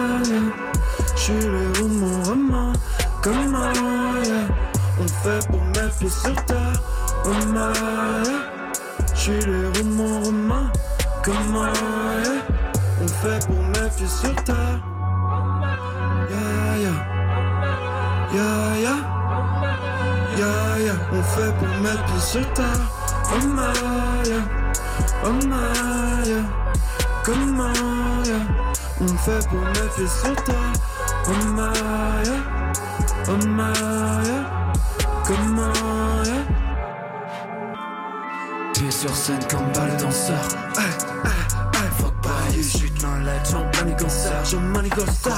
[1.24, 2.72] Suis le mon roman.
[3.22, 3.72] Comment,
[4.26, 4.46] yeah,
[5.00, 6.78] on fait pour mettre pieds sur terre?
[7.24, 7.72] Oh my,
[9.14, 10.66] je suis le mon roman.
[11.24, 11.72] Comment,
[12.24, 12.42] yeah,
[13.02, 14.80] on fait pour mettre pieds sur terre?
[16.28, 16.98] Yeah, yeah,
[18.34, 19.00] yeah, yeah,
[20.37, 22.84] yeah, yeah, on fait pour mettre pieds sur terre?
[23.46, 23.72] My,
[24.28, 24.44] yeah,
[25.46, 26.44] my, yeah,
[27.24, 27.72] comment,
[28.26, 28.44] yeah,
[29.00, 30.72] on fait pour mettre pieds sur terre?
[31.26, 31.54] Oh
[38.90, 40.40] sur scène comme balle danseur.
[40.76, 41.32] Hey, hey,
[41.74, 45.26] hey, fuck bye, j'suis dans l'aide, j'en manigance, j'en manigance.
[45.26, 45.30] Oh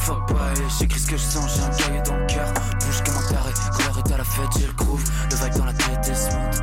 [0.00, 0.38] fuck bye,
[0.78, 2.52] j'écris ce que je sens, j'ai un cahier dans le cœur.
[2.80, 5.64] Bouge comme un carré, couleur est à la fête, j'ai le groove, le vibe dans
[5.64, 6.62] la tête est smooth.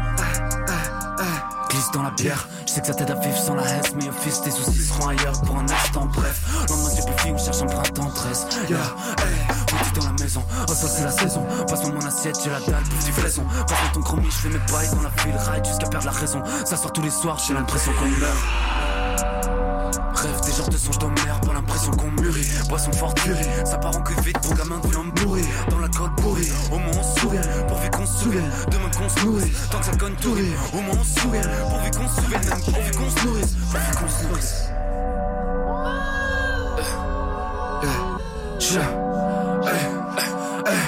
[1.70, 4.10] Glisse dans la bière, je sais que ça t'aide à vivre sans la haine, mais
[4.10, 6.08] au fils tes soucis seront ailleurs pour un instant.
[6.14, 8.48] Bref, lendemain j'ai plus film, cherche un printemps 13.
[8.70, 8.78] Yeah,
[9.20, 9.58] hey
[9.96, 10.44] dans la maison.
[10.70, 11.46] Oh, ça c'est la saison.
[11.68, 13.44] Passe-moi mon assiette, j'ai la dalle, plus du flaison.
[13.44, 16.44] Passe-moi ton chromie, je fais mes bails dans la file ride jusqu'à perdre la raison.
[16.66, 18.38] Ça sort tous les soirs, j'ai l'impression qu'on meurt.
[20.16, 22.48] Rêve des genres de songes d'emmerde, pas l'impression qu'on mûrit.
[22.70, 23.20] Boisson forte,
[23.66, 25.46] ça part en vite pour gamin de bourrée.
[25.70, 28.26] Dans côte pourrie, au moins on se souvient, pourvu qu'on se.
[28.26, 29.20] Demain qu'on se
[29.72, 30.36] tant que ça conne tout
[30.74, 34.10] Au moins on se souvient, pourvu qu'on se même pourvu qu'on se nourrisse, pourvu qu'on
[34.10, 34.64] se nourrisse.
[38.60, 38.84] Uh, uh,
[40.68, 40.88] uh,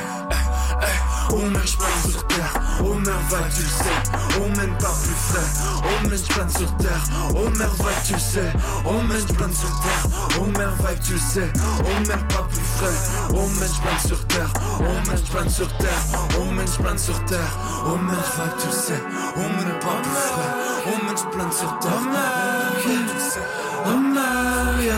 [1.34, 5.50] on marche pas sur terre, oh merveille tu le sais, on mène pas plus frais,
[5.84, 7.04] on mène plane sur terre,
[7.36, 8.52] oh merveille tu le sais,
[8.86, 10.08] on mène plane sur terre,
[10.40, 12.48] oh merveille tu le sais, on mène pas
[12.80, 13.00] frais,
[13.34, 16.02] on mène plane sur terre, on mène plane sur terre,
[16.40, 19.02] on mène plane sur terre, oh merveille tu sais,
[19.36, 20.52] on mène pas plus frais,
[20.86, 23.40] on mène plane sur terre, oh merveille tu sais,
[23.86, 24.96] oh Maria,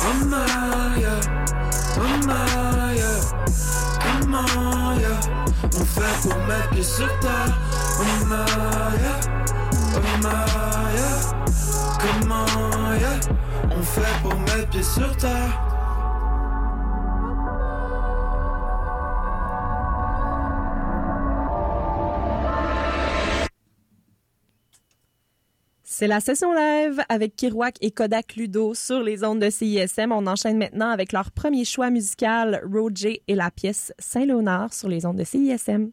[0.00, 1.14] oh Maria,
[1.98, 3.10] oh Maria,
[4.00, 5.20] comment yeah.
[5.78, 7.58] On fait pour mettre pied sur terre.
[7.98, 9.20] Oh Maya,
[9.94, 11.10] oh Maya
[11.98, 13.20] Comment yeah.
[13.70, 15.75] On fait pour mettre pied sur terre
[25.98, 30.12] C'est la session live avec Kirouac et Kodak Ludo sur les ondes de CISM.
[30.12, 35.06] On enchaîne maintenant avec leur premier choix musical, Roger et la pièce Saint-Léonard sur les
[35.06, 35.92] ondes de CISM.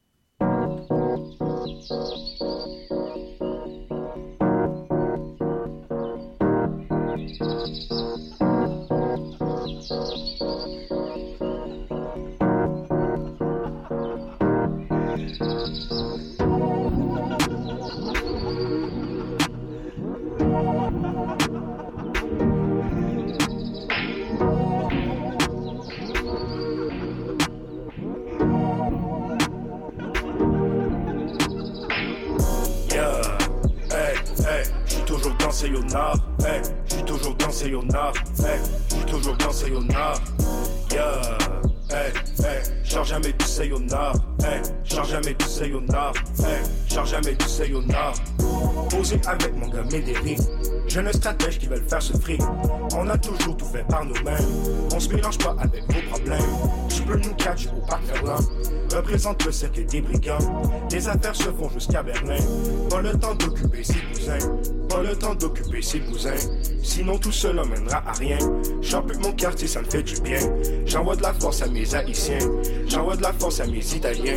[50.94, 52.40] Jeunes stratèges qui veulent faire ce fric.
[52.96, 54.46] On a toujours tout fait par nous-mêmes.
[54.94, 56.40] On se mélange pas avec vos problèmes.
[56.88, 58.04] Je peux nous catch au parc
[58.96, 60.38] Représente le cercle des brigands.
[60.92, 62.38] Les affaires se font jusqu'à Berlin.
[62.92, 64.38] Pas le temps d'occuper ses cousins.
[64.88, 66.36] Pas le temps d'occuper ses cousins.
[66.84, 68.38] Sinon tout cela mènera à rien.
[68.82, 70.38] J'occupe mon quartier, ça me fait du bien.
[70.86, 72.38] J'envoie de la force à mes haïtiens.
[72.86, 74.36] J'envoie de la force à mes italiens.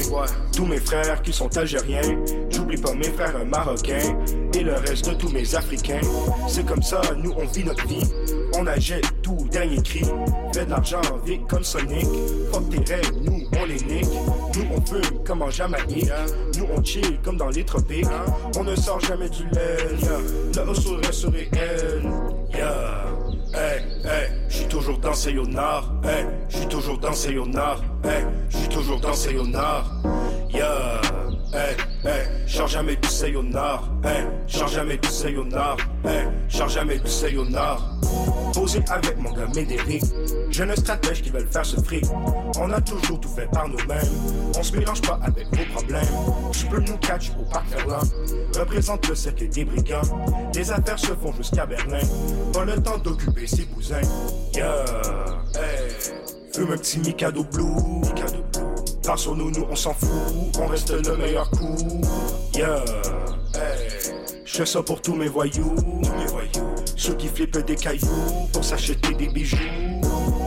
[0.55, 2.01] Tous mes frères qui sont algériens.
[2.49, 4.17] J'oublie pas mes frères marocains.
[4.57, 6.01] Et le reste de tous mes africains.
[6.49, 8.03] C'est comme ça, nous on vit notre vie.
[8.59, 10.03] On achète tout, dernier cri.
[10.55, 12.07] Fait de l'argent, vite comme Sonic.
[12.51, 14.09] Fuck tes rêves, nous on les nique.
[14.57, 16.11] Nous on fume comme en Jamaïque.
[16.57, 18.07] Nous on chill comme dans les tropiques.
[18.59, 19.77] On ne sort jamais du lait.
[20.01, 20.65] Yeah.
[20.65, 22.11] Le haut reste réel.
[22.55, 23.05] Yeah.
[23.53, 25.93] Hey, hey, j'suis toujours dans ces nord.
[26.03, 27.85] Hey, j'suis toujours dans ces nord.
[28.05, 29.85] Hey, j'suis toujours dans ces nord.
[30.51, 31.01] Yeah.
[31.53, 33.83] Hey, hey, change jamais du sayonara.
[34.05, 35.77] Hey, change jamais du sayonara.
[36.05, 37.79] Hey, change jamais du sayonara.
[38.55, 40.03] Posé avec mon gars Médéric.
[40.51, 42.05] Jeunes stratèges qui veulent faire ce fric.
[42.59, 44.09] On a toujours tout fait par nous-mêmes.
[44.59, 46.07] On se mélange pas avec vos problèmes.
[46.53, 47.67] Tu peux nous catch au parc.
[48.59, 50.01] Représente le cercle des brigands.
[50.55, 52.01] Les affaires se font jusqu'à Berlin.
[52.53, 54.01] Pas le temps d'occuper ses bousins.
[54.55, 54.85] Yeah,
[55.55, 55.91] hey.
[56.55, 57.65] Fume un petit Mikado Blue.
[58.03, 58.56] Mikado Blue.
[59.07, 60.09] Par sur nous, nous on s'en fout.
[60.61, 61.77] On reste le meilleur coup.
[62.55, 62.85] Yeah,
[63.55, 64.13] hey.
[64.45, 65.77] Je fais ça pour tous mes voyous.
[66.19, 66.75] Mes voyous.
[66.97, 69.57] Ceux qui flippent des cailloux pour s'acheter des bijoux.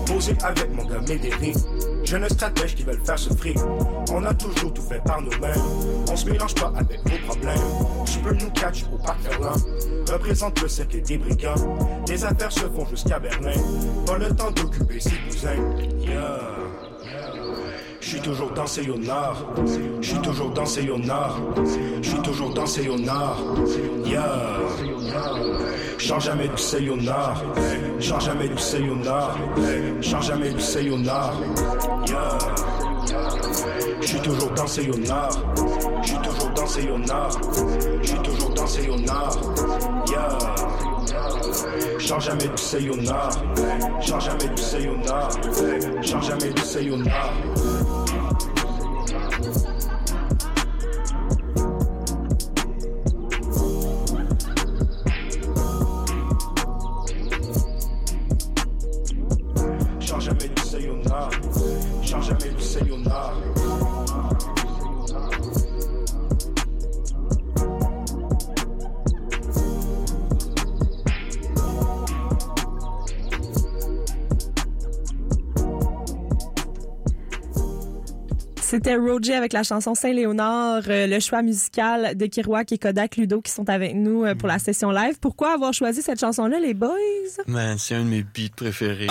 [0.06, 1.56] Posé avec mon gars Médéric.
[2.04, 3.58] Jeunes stratèges qui veulent faire ce fric.
[4.12, 5.62] On a toujours tout fait par nous-mêmes.
[6.12, 7.58] On se mélange pas avec vos problèmes.
[8.06, 9.20] Tu peux nous catch au parc.
[10.12, 11.78] Représente le cercle des brigands.
[12.10, 13.54] Les affaires se font jusqu'à Berlin.
[14.06, 15.56] Pas le temps d'occuper ses cousins.
[16.02, 16.59] Yeah.
[18.10, 19.54] Suis toujours dans ces nord.
[20.02, 21.40] Je suis toujours dans ces nord.
[22.02, 23.38] Je suis toujours dans ces nord.
[24.04, 24.24] Yeah.
[26.00, 27.36] Change jamais du sayonara.
[28.00, 29.36] Change jamais du sayonara.
[30.02, 31.34] Change jamais du sayonara.
[32.08, 32.38] Yeah.
[34.02, 35.30] Je suis toujours dans ces nord.
[36.02, 37.42] Je suis toujours dans ces nord.
[38.02, 39.56] Je suis toujours dans ces nord.
[40.08, 40.38] Yeah.
[42.00, 43.30] Change jamais du sayonara.
[44.02, 45.30] Change jamais du sayonara.
[46.02, 47.79] Change jamais du sayonara.
[78.90, 83.40] C'était Roger avec la chanson Saint-Léonard, euh, le choix musical de Kiroak et Kodak Ludo
[83.40, 85.20] qui sont avec nous euh, pour la session live.
[85.22, 86.90] Pourquoi avoir choisi cette chanson-là, les boys?
[87.46, 89.06] Man, c'est un de mes beats préférés.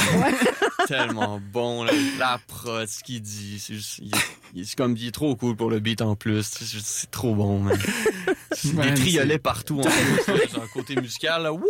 [0.86, 1.92] Tellement bon, là.
[2.18, 4.18] la prod, ce qu'il dit, c'est juste, il, est-
[4.54, 6.42] il est comme, il est trop cool pour le beat en plus.
[6.44, 7.76] C'est trop bon, man.
[8.64, 11.52] Des triolets partout en genre côté musical, là.
[11.52, 11.62] Wouh!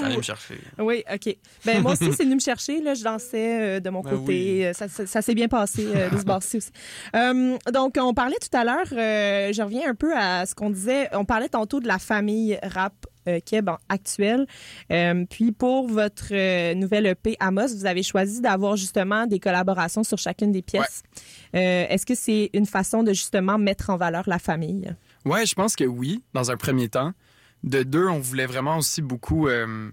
[0.00, 0.58] Ça allait me chercher.
[0.78, 1.36] Oui, OK.
[1.64, 2.80] Ben moi aussi, c'est venu me chercher.
[2.80, 4.22] Là, je dansais euh, de mon Ben côté.
[4.26, 4.64] oui.
[4.64, 6.70] Euh, Ça, ça- ça s'est bien passé euh, de ce bord-ci aussi.
[7.14, 10.70] Euh, donc, on parlait tout à l'heure, euh, je reviens un peu à ce qu'on
[10.70, 11.08] disait.
[11.12, 12.94] On parlait tantôt de la famille rap
[13.44, 14.46] Keb en- actuelle.
[14.90, 20.04] Euh, puis, pour votre euh, nouvelle EP Amos, vous avez choisi d'avoir justement des collaborations
[20.04, 21.02] sur chacune des pièces.
[21.54, 24.94] Euh, Est-ce que c'est une façon de justement mettre en valeur la famille?
[25.24, 27.12] Ouais, je pense que oui, dans un premier temps.
[27.64, 29.90] De deux, on voulait vraiment aussi beaucoup euh,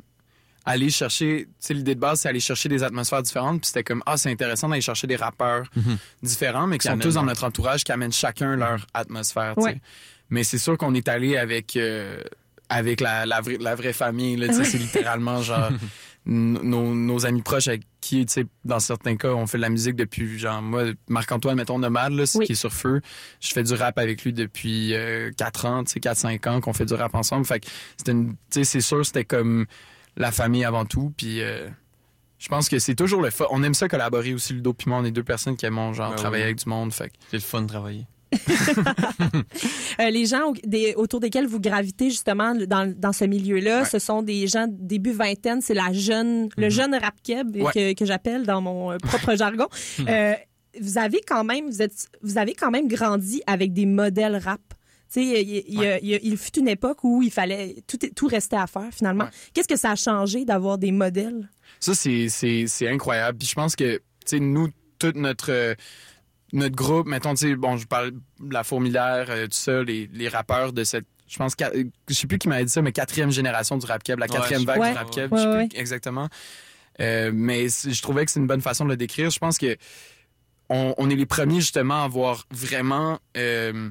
[0.66, 1.46] aller chercher.
[1.48, 3.62] Tu sais, l'idée de base, c'est aller chercher des atmosphères différentes.
[3.62, 5.70] Puis c'était comme, ah, c'est intéressant d'aller chercher des rappeurs
[6.22, 9.58] différents, mais qui Qui sont tous dans notre entourage, qui amènent chacun leur atmosphère.
[9.58, 9.82] Ouais.
[10.30, 11.76] Mais c'est sûr qu'on est allé avec.
[11.78, 12.22] euh,
[12.74, 15.70] avec la, la, vraie, la vraie famille, là, c'est littéralement genre
[16.26, 19.70] nos, nos amis proches avec qui, tu sais, dans certains cas, on fait de la
[19.70, 22.46] musique depuis, genre, moi, Marc-Antoine, mettons, Nomade, là, Oui.
[22.46, 23.02] qui est sur feu,
[23.42, 24.94] je fais du rap avec lui depuis
[25.38, 27.46] 4 ans, tu sais, 4-5 ans qu'on fait du rap ensemble.
[27.46, 29.66] Fait que c'était une, tu sais, c'est sûr, c'était comme
[30.16, 31.68] la famille avant tout, puis euh,
[32.40, 33.46] je pense que c'est toujours le fun.
[33.52, 36.12] On aime ça collaborer aussi, Ludo puis moi, on est deux personnes qui aiment, genre,
[36.12, 36.50] Ben travailler oui.
[36.50, 38.06] avec du monde, fait que C'est le fun de travailler.
[40.00, 43.86] Euh, les gens des- autour desquels vous gravitez justement dans, dans ce milieu-là, Ouais.
[43.86, 47.72] ce sont des gens début vingtaine, c'est la jeune, le jeune rap keb Ouais.
[47.74, 49.68] que, que j'appelle dans mon euh, propre jargon.
[50.08, 50.34] Euh,
[50.82, 54.62] vous avez quand même, vous êtes, vous avez quand même grandi avec des modèles rap.
[55.14, 58.28] Tu sais, il, il- a- il il fut une époque où il fallait tout, tout
[58.28, 59.26] restait à faire finalement.
[59.26, 59.30] Ouais.
[59.54, 61.50] Qu'est-ce que ça a changé d'avoir des modèles?
[61.80, 62.28] Ça, c'est,
[62.88, 63.38] incroyable.
[63.38, 65.76] Puis je pense que, tu sais, nous, tout notre,
[66.54, 70.10] notre groupe, mettons, tu sais, bon, je parle de la fourmilière, euh, tout ça, les,
[70.14, 73.32] les rappeurs de cette, je pense, je sais plus qui m'avait dit ça, mais quatrième
[73.32, 74.92] génération du rap keb, la quatrième vague Ouais.
[74.92, 75.68] du rap keb, Ouais, je sais ouais.
[75.68, 76.30] plus exactement.
[77.02, 79.30] Euh, mais je trouvais que c'est une bonne façon de le décrire.
[79.32, 79.76] Je pense que
[80.70, 83.90] on, on est les premiers, justement, à avoir vraiment euh,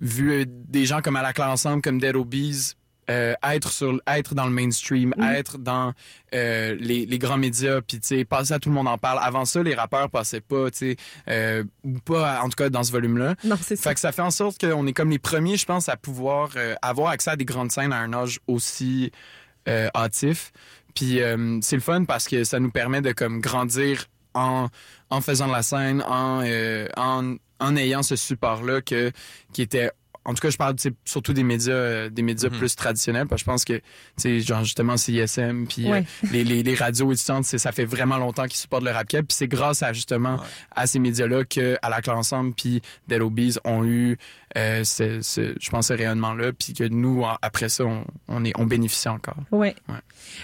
[0.00, 2.74] vu des gens comme À la classe ensemble, comme Dead Obies,
[3.10, 5.24] euh, être sur être dans le mainstream, Mhm.
[5.24, 5.92] être dans
[6.34, 9.18] euh, les, les grands médias, puis tu sais passer à tout le monde en parle.
[9.22, 10.96] Avant ça, les rappeurs passaient pas, tu sais,
[11.28, 13.34] euh, ou pas en tout cas dans ce volume-là.
[13.44, 13.90] Non, c'est ça.
[13.90, 16.50] Fait que ça fait en sorte qu'on est comme les premiers, je pense, à pouvoir
[16.82, 19.10] avoir accès à des grandes scènes à un âge aussi
[19.94, 20.52] hâtif.
[20.94, 21.20] Puis
[21.62, 24.68] c'est le fun parce que ça nous permet de comme grandir en,
[25.10, 26.44] en faisant de la scène, en,
[26.96, 29.10] en, en ayant ce support-là que,
[29.52, 29.90] qui était
[30.28, 32.58] en tout cas, je parle tu sais, surtout des médias, euh, des médias Mhm.
[32.58, 33.82] plus traditionnels, parce que je pense que, tu
[34.18, 36.04] sais, genre justement CISM, puis Ouais.
[36.24, 39.08] euh, les, les, les radios étudiantes, c'est- ça fait vraiment longtemps qu'ils supportent le rap
[39.08, 40.46] keb, puis c'est grâce à justement Ouais.
[40.76, 44.18] à ces médias-là que à la classe ensemble, puis Dead Obies ont eu
[44.56, 48.52] euh, ce- ce- je pense, ce rayonnement-là, puis que nous, après ça, on, on, est,
[48.58, 49.36] on bénéficie encore.
[49.52, 49.74] Ouais.
[49.88, 49.94] Ouais.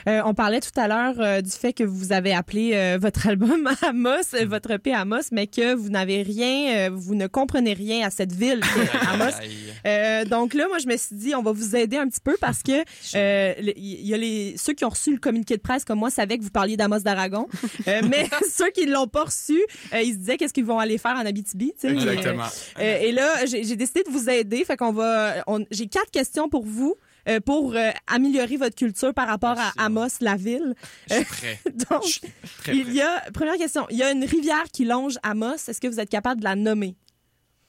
[0.08, 3.26] Euh, on parlait tout à l'heure euh, du fait que vous avez appelé euh, votre
[3.26, 8.10] album Amos, votre EP Amos, mais que vous n'avez rien, vous ne comprenez rien à
[8.10, 8.60] cette ville
[9.12, 10.28] Amos.
[10.28, 12.62] Donc là, moi, je me suis dit, on va vous aider un petit peu parce
[12.62, 12.72] que
[13.14, 16.38] il y a les ceux qui ont reçu le communiqué de presse comme moi savaient
[16.38, 17.48] que vous parliez d'Amos d'Aragon,
[17.86, 19.58] mais ceux qui ne l'ont pas reçu,
[19.92, 21.72] ils se disaient qu'est-ce qu'ils vont aller faire en Abitibi.
[21.80, 21.92] tu sais.
[21.94, 22.44] Exactement.
[22.80, 24.64] Et là, j'ai j'ai décidé de vous aider.
[24.64, 25.42] Fait qu'on va.
[25.46, 26.96] on- J'ai quatre questions pour vous.
[27.26, 30.74] euh, pour euh, améliorer votre culture par rapport Merci, à Amos, la ville.
[31.08, 31.58] Je suis prêt.
[31.90, 32.20] Donc, Je suis
[32.58, 35.54] très il y a, première question, il y a une rivière qui longe Amos.
[35.68, 36.96] Est-ce que vous êtes capable de la nommer?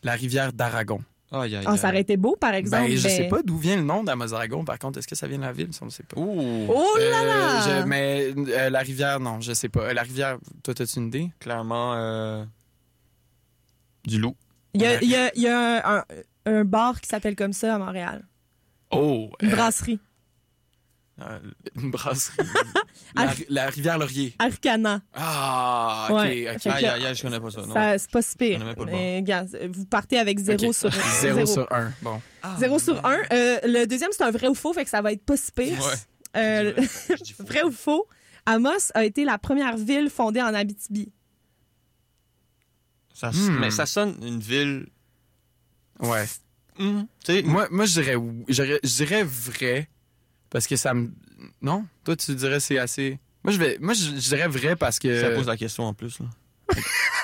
[0.03, 0.99] La rivière d'Aragon.
[1.31, 1.93] Aïe, aïe, Ah, ça aïe.
[1.93, 2.83] aurait été beau, par exemple.
[2.89, 4.65] Ben, je mais- sais pas d'où vient le nom d'Amos d'Aragon.
[4.65, 5.71] Par contre, est-ce que ça vient de la ville?
[5.71, 6.19] Ça, on ne sait pas.
[6.19, 7.61] Ouh, Oh là Euh, là!
[7.81, 9.83] je- mais euh, la rivière, non, je sais pas.
[9.85, 11.31] Euh, La rivière, toi, as-tu une idée?
[11.39, 12.43] clairement euh,
[14.05, 14.35] du loup.
[14.75, 16.05] Il y a, y a- y a un, un-
[16.45, 18.25] un bar qui s'appelle comme ça à Montréal.
[18.91, 19.29] Oh!
[19.41, 19.99] Une euh, brasserie.
[21.21, 21.39] Euh,
[21.81, 22.45] une brasserie.
[23.15, 24.35] la, la rivière Laurier.
[24.37, 25.01] Arcana.
[25.13, 26.47] Ah, ok, Ouais.
[26.53, 26.61] ok.
[26.61, 27.61] Fait aïe, que- aïe, aïe, je connais pas ça.
[27.61, 27.73] Non.
[27.73, 28.59] Ça, c'est pas si pire.
[28.75, 30.73] Pas le Mais, gars, vous partez avec zéro Ok.
[30.75, 30.89] sur
[31.21, 31.91] Zéro sur un.
[32.01, 32.21] Bon.
[32.59, 33.17] Zéro sur un.
[33.31, 35.51] Euh, le deuxième, c'est un vrai ou faux, fait que ça va être pas si
[35.53, 35.79] pire.
[35.79, 35.93] Ouais.
[36.37, 36.73] Euh,
[37.39, 38.07] vrai ou faux?
[38.45, 41.11] Amos a été la première ville fondée en Abitibi.
[43.15, 43.57] Ça, Hmm.
[43.59, 44.87] Mais ça sonne une ville.
[45.99, 46.25] Ouais.
[46.77, 47.03] Hmm,
[47.45, 48.15] Moi, moi je dirais,
[48.49, 49.89] je dirais, vrai.
[50.49, 51.11] Parce que ça me.
[51.61, 51.85] Non?
[52.03, 53.17] Toi, tu dirais c'est assez.
[53.43, 53.77] Moi, je vais.
[53.79, 55.21] Moi, je, je dirais vrai parce que.
[55.21, 56.19] ça pose la question en plus.
[56.19, 56.25] Là.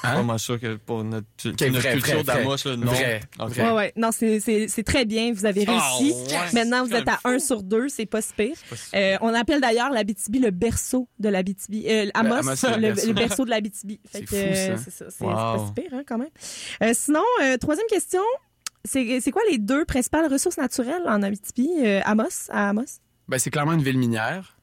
[0.03, 0.23] Hein?
[0.23, 2.85] Mal sûr que pour notre, notre vrai, culture d'Amos, non?
[2.91, 3.49] Vrai, Ok.
[3.49, 3.63] vrai.
[3.63, 3.93] Ouais, ouais.
[3.95, 5.31] Non, c'est- c'est c'est très bien.
[5.33, 6.13] Vous avez Ah, réussi.
[6.13, 6.37] ouais.
[6.53, 7.87] Maintenant, vous êtes à quand même 1 sur 2.
[7.89, 8.55] C'est pas si pire.
[8.69, 11.85] pas si- Euh, on appelle d'ailleurs l'Abitibi le berceau de l'Abitibi.
[11.87, 13.07] Euh, Amos, le le, berceau.
[13.07, 13.99] le berceau de l'Abitibi.
[14.11, 15.05] Fait C'est euh, ça.
[15.09, 15.31] C'est Wow.
[15.33, 16.29] pas si pire, hein, quand même.
[16.83, 18.21] Euh, sinon, euh, troisième question.
[18.83, 21.69] C'est c'est quoi les deux principales ressources naturelles en Abitibi?
[21.83, 22.99] Euh, Amos, à Amos?
[23.27, 24.57] Ben, c'est clairement une ville minière.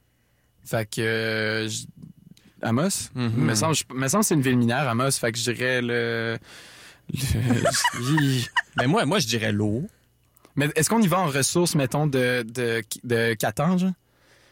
[0.64, 1.00] Fait que.
[1.00, 1.68] euh,
[2.62, 3.10] Amos?
[3.14, 5.12] Me semble, je- me semble que c'est une ville minière, Amos.
[5.12, 6.38] Fait que je dirais le.
[8.76, 9.86] Mais moi, moi, je dirais l'eau.
[10.56, 13.92] Mais est-ce qu'on y va en ressources, mettons, de, de, de Catan, genre?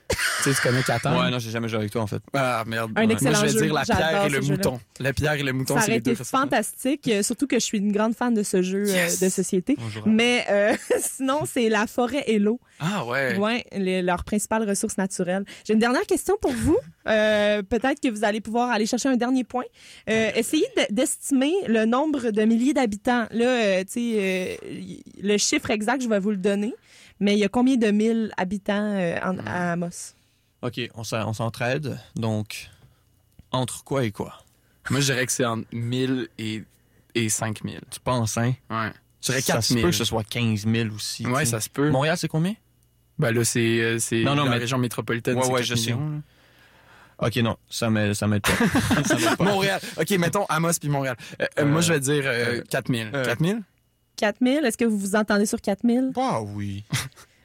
[0.09, 1.19] Tu sais, tu connais Catan?
[1.21, 2.23] Ouais, non, j'ai jamais joué avec toi, en fait.
[2.33, 2.93] Ah, merde.
[2.97, 3.13] Un Ouais.
[3.13, 3.65] excellent Moi, je vais jeu.
[3.67, 4.81] dire la pierre et le mouton.
[5.01, 6.31] La pierre et le mouton, Ça c'est les deux ressources.
[6.31, 9.21] fantastique, euh, surtout que je suis une grande fan de ce jeu euh, Yes!
[9.21, 9.77] de société.
[9.79, 10.07] Bonjour.
[10.07, 12.61] Mais euh, sinon, c'est la forêt et l'eau.
[12.79, 13.37] Ah, ouais.
[13.39, 15.45] Ouais, les- leurs principales ressources naturelles.
[15.67, 16.79] J'ai une dernière question pour vous.
[17.09, 19.63] Euh, Peut-être que vous allez pouvoir aller chercher un dernier point.
[20.11, 23.27] Euh, essayez de- d'estimer le nombre de milliers d'habitants.
[23.31, 24.57] Là, euh, tu sais, euh,
[25.23, 26.75] le chiffre exact, je vais vous le donner.
[27.21, 29.87] Mais il y a combien de mille habitants euh, en- à Amos?
[30.63, 31.99] OK, on s'en- on s'entraide.
[32.17, 32.69] Donc,
[33.53, 34.35] entre quoi et quoi?
[34.91, 36.63] Moi, je dirais que c'est entre 1000 et,
[37.15, 37.81] et 5000.
[37.91, 38.55] Tu penses, hein?
[38.71, 38.91] Ouais.
[39.21, 39.83] Je dirais Ça se 4000.
[39.83, 41.27] peut que ce soit 15 000 aussi.
[41.27, 41.91] Ouais, ça se peut.
[41.91, 42.55] Montréal, c'est combien?
[43.19, 45.37] Ben là, c'est euh, c'est Non, non, la mais- région métropolitaine.
[45.37, 45.93] Ouais, c'est ouais, 4 je sais.
[45.95, 46.19] millions, là.
[47.27, 48.53] OK, non, ça m'aide ça m'aide pas.
[49.07, 49.45] ça m'aide pas.
[49.45, 49.81] Montréal.
[49.99, 51.17] OK, mettons Amos puis Montréal.
[51.41, 53.11] Euh, euh, moi, je vais dire euh, euh, 4000.
[53.15, 53.63] euh, 4000?
[54.17, 56.13] 4000, est-ce que vous vous entendez sur 4000?
[56.17, 56.85] Ah oui.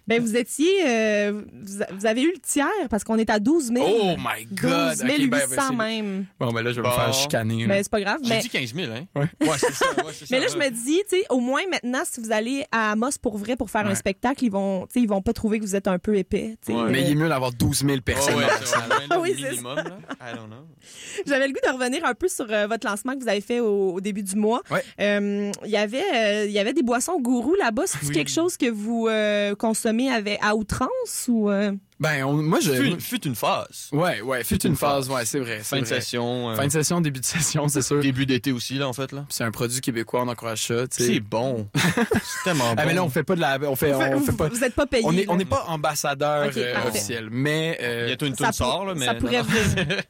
[0.08, 3.72] Ben, vous étiez, euh, vous, vous avez eu le tiers parce qu'on est à 12
[3.74, 3.86] 000.
[3.88, 4.97] Oh my 12 God!
[5.02, 6.26] 800 Ok, ben, ben, c'est- même.
[6.39, 6.99] Bon, ben là, je vais me Bon.
[6.99, 7.62] faire chicaner.
[7.62, 7.68] là.
[7.68, 8.18] Mais c'est pas grave.
[8.24, 9.06] J'ai Mais, dit 15 000, hein?
[9.16, 9.47] Ouais.
[9.47, 9.86] Ouais, c'est ça.
[9.97, 12.32] Ouais, c'est mais ça, là, je me dis, tu sais, au moins maintenant, si vous
[12.32, 13.95] allez à Amos pour vrai pour faire un Ouais.
[13.95, 16.58] spectacle, ils vont, tu sais, ils vont pas trouver que vous êtes un peu épais.
[16.66, 16.80] tu sais.
[16.80, 16.89] Ouais.
[16.89, 18.36] Mais il est mieux d'avoir 12 000 personnes.
[18.41, 18.76] Ouais, c'est
[19.10, 19.84] là, Oui, c'est minimum, là.
[20.22, 20.66] I don't know.
[21.28, 23.60] J'avais le goût de revenir un peu sur euh, votre lancement que vous avez fait
[23.60, 24.62] au, au début du mois.
[24.72, 24.84] Ouais.
[24.99, 27.84] Euh, Il y avait, euh, il y avait des boissons gourou là-bas.
[27.86, 28.14] C'est Oui.
[28.14, 32.71] quelque chose que vous euh, consommez avec, à outrance ou euh, Ben, on- moi, je.
[32.71, 33.89] Fut, fut une phase.
[33.91, 35.59] Ouais, ouais, fut une phase, ouais, c'est vrai.
[35.59, 35.99] Fin de vrai.
[35.99, 36.49] session.
[36.49, 38.01] euh, Fin de session, début de session, c'est sûr.
[38.01, 39.25] Début d'été aussi, là, en fait, là.
[39.29, 41.13] C'est un produit québécois, on encourage ça, tu sais.
[41.13, 41.67] C'est bon.
[41.75, 42.75] c'est tellement bon.
[42.81, 43.59] Ah, mais là, on fait pas de la.
[43.67, 44.47] On fait, on, vous, fait pas.
[44.49, 45.03] vous êtes pas payé.
[45.05, 45.37] On est, on là.
[45.39, 47.77] n'est pas ambassadeur Ok, euh, officiel, mais.
[47.81, 49.05] euh, Bientôt une Ça toune pour- sort, là, mais.
[49.05, 50.01] ça pourrait venir.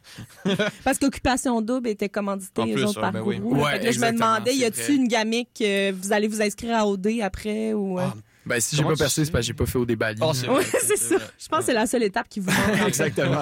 [0.83, 3.37] Parce qu'Occupation Double était commandité En plus, autres ouais, par ben oui.
[3.39, 6.87] Ouais, là, je me demandais, y a-tu une gamique, euh, vous allez vous inscrire à
[6.87, 7.99] OD après ou.
[7.99, 8.03] euh?
[8.05, 8.13] Ah,
[8.45, 10.11] ben, si j'ai pas percé, c'est parce que j'ai pas fait au débat.
[10.21, 11.15] Oh, c'est Oui, vrai, c'est ça.
[11.17, 11.25] vrai.
[11.39, 13.41] Je pense que c'est la seule étape qui vous manque Exactement.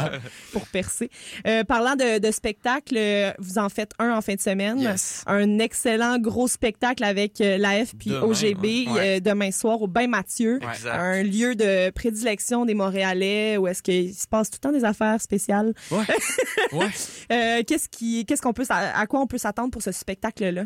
[0.52, 1.10] pour percer.
[1.47, 2.97] Euh, parlant de, de spectacle,
[3.39, 4.80] vous en faites un en fin de semaine.
[4.80, 5.24] Yes.
[5.28, 8.88] Un excellent gros spectacle avec l'AF puis Demain, OGB ouais.
[8.89, 9.18] Ouais.
[9.18, 10.60] euh, demain soir au Bain Mathieu.
[10.62, 10.74] Ouais.
[10.74, 10.95] Exact.
[10.95, 14.86] Un lieu de prédilection des Montréalais où est-ce qu'il se passe tout le temps des
[14.86, 15.74] affaires spéciales.
[15.91, 16.04] Ouais.
[17.32, 20.64] Euh, qu'est-ce qui, qu'est-ce qu'on peut, à quoi on peut s'attendre pour ce spectacle-là?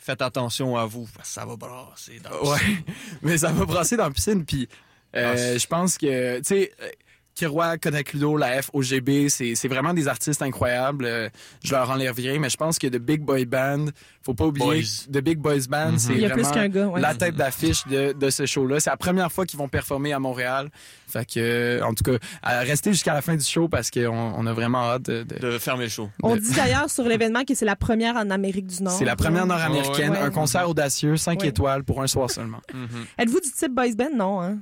[0.00, 2.58] Faites attention à vous, parce que ça va brasser dans le Ouais,
[3.22, 4.68] mais ça va brasser dans la piscine, puis
[5.16, 6.72] euh, Ah, je pense que, tu sais,
[7.34, 11.04] Kiroy, Kodak Ludo, la F, OGB, c'est c'est vraiment des artistes incroyables.
[11.06, 11.28] Euh,
[11.64, 13.86] je leur enlève rien, mais je pense que The Big Boy Band,
[14.22, 15.06] faut pas oublier, Boys.
[15.12, 17.00] The Big Boys Band, c'est Il y a plus vraiment qu'un gars, ouais.
[17.00, 18.78] la tête d'affiche de, de ce show-là.
[18.80, 20.68] C'est la première fois qu'ils vont performer à Montréal.
[21.08, 24.06] Fait que, euh, en tout cas, à rester jusqu'à la fin du show parce qu'on
[24.08, 25.22] on a vraiment hâte de...
[25.22, 26.10] de- De fermer le show.
[26.22, 28.92] On dit d'ailleurs sur l'événement que c'est la première en Amérique du Nord.
[28.98, 30.18] C'est la première nord-américaine, Ouais.
[30.18, 31.48] un concert audacieux, 5 Ouais.
[31.48, 32.60] étoiles pour un soir seulement.
[33.18, 34.10] Êtes-vous du type boys band?
[34.14, 34.58] Non, hein?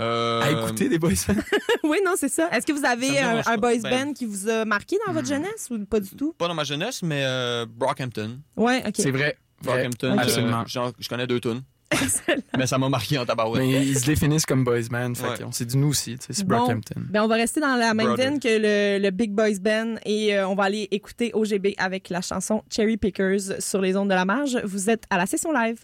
[0.00, 1.34] Euh, À écouter des boys bands.
[1.84, 2.48] oui, non, c'est ça.
[2.50, 5.28] Est-ce que vous avez me un, boys Ben- band qui vous a marqué dans votre
[5.28, 6.32] jeunesse ou pas du tout?
[6.38, 8.38] Pas dans ma jeunesse, mais euh, Brockhampton.
[8.56, 8.94] Ouais, ok.
[8.96, 9.36] C'est vrai.
[9.62, 10.66] Brockhampton, euh, Absolument.
[10.66, 11.62] genre, je connais deux tunes.
[11.92, 12.40] Excellent.
[12.56, 13.60] Mais ça m'a marqué en tabarouette.
[13.62, 15.12] Mais ils se définissent comme boys band.
[15.14, 15.38] Fait Ouais.
[15.44, 16.56] qu'on s'est dit nous aussi, c'est Bon.
[16.56, 17.02] Brockhampton.
[17.10, 20.34] Ben, on va rester dans la même veine que le, le Big Boys Band et
[20.34, 24.14] euh, on va aller écouter OGB avec la chanson Cherry Pickers sur les ondes de
[24.14, 24.58] la marge.
[24.64, 25.80] Vous êtes à la session live.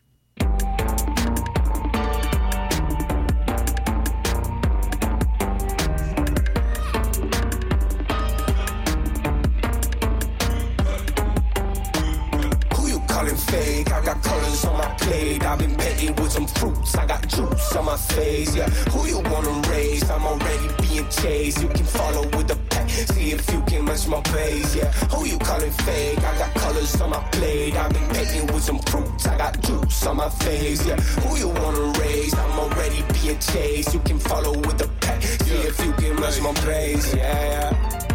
[13.48, 13.92] Fake?
[13.92, 15.44] I got colors on my plate.
[15.44, 16.94] I've been painting with some fruits.
[16.96, 18.54] I got juice on my face.
[18.54, 18.68] Yeah.
[18.92, 20.08] Who you wanna raise?
[20.10, 21.62] I'm already being chased.
[21.62, 22.88] You can follow with the pack.
[22.90, 24.74] See if you can match my pace.
[24.76, 24.90] Yeah.
[25.12, 26.18] Who you calling fake?
[26.18, 27.74] I got colors on my plate.
[27.76, 29.26] I've been painting with some fruits.
[29.26, 30.86] I got juice on my face.
[30.86, 31.00] Yeah.
[31.22, 32.34] Who you wanna raise?
[32.34, 33.94] I'm already being chased.
[33.94, 35.22] You can follow with the pack.
[35.22, 37.14] See if you can match my pace.
[37.14, 37.72] Yeah.
[37.72, 38.07] yeah.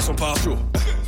[0.00, 0.56] Son par jour.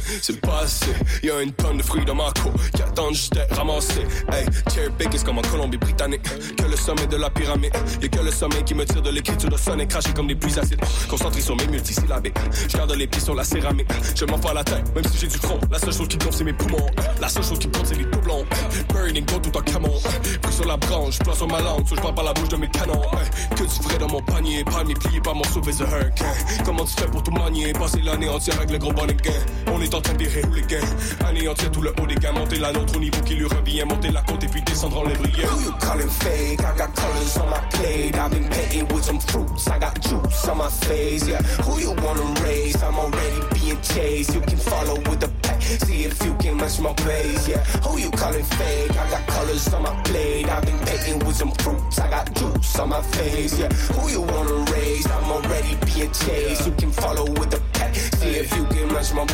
[0.22, 3.56] C'est pas assez, y'a une tonne de fruits dans ma cour qui attendent juste d'être
[3.56, 4.06] ramassés.
[4.30, 6.22] Hey, cherry pickers comme en Colombie-Britannique.
[6.56, 9.48] Que le sommet de la pyramide, y'a que le sommet qui me tire de l'écriture
[9.48, 10.80] de sonner, craché comme des pluies acides.
[11.08, 12.36] Concentré sur mes multisyllabiques,
[12.68, 13.88] je garde les pieds sur la céramique.
[14.14, 15.58] Je m'en pas la tête, même si j'ai du front.
[15.70, 16.86] La seule chose qui compte, c'est mes poumons.
[17.20, 18.44] La seule chose qui compte, c'est les doublons.
[18.92, 19.94] Burning go tout en camon.
[20.42, 22.68] Pris sur la branche, place sur ma langue, je parle par la bouche de mes
[22.68, 23.02] canons.
[23.56, 26.64] Que du vrai dans mon panier, pas mes pliés par mon sauvé The Hurricane.
[26.64, 29.16] Comment tu fais pour tout manier, passer l'année entière avec le gros bonnet.
[29.72, 31.26] On est en train de virer les gains.
[31.28, 34.10] Anéantir tout le haut des gains, monter la nôtre au niveau qui lui revient, monter
[34.10, 35.44] la côte et puis descendre en lévrier.
[35.44, 36.60] Who you calling fake?
[36.60, 38.16] I got colors on my plate.
[38.16, 39.68] I've been painting with some fruits.
[39.68, 41.28] I got juice on my face.
[41.28, 41.42] Yeah.
[41.64, 42.82] Who you wanna raise?
[42.82, 44.34] I'm already being chased.
[44.34, 45.62] You can follow with the pack.
[45.62, 47.48] See if you can match my pace.
[47.48, 47.62] Yeah.
[47.84, 48.90] Who you calling fake?
[48.90, 50.48] I got colors on my plate.
[50.48, 51.98] I've been painting with some fruits.
[52.00, 53.58] I got juice on my face.
[53.58, 53.68] Yeah.
[53.94, 55.06] Who you wanna raise?
[55.06, 56.66] I'm already being chased.
[56.66, 57.94] You can follow with the pack.
[57.94, 58.63] See if you
[59.14, 59.24] my.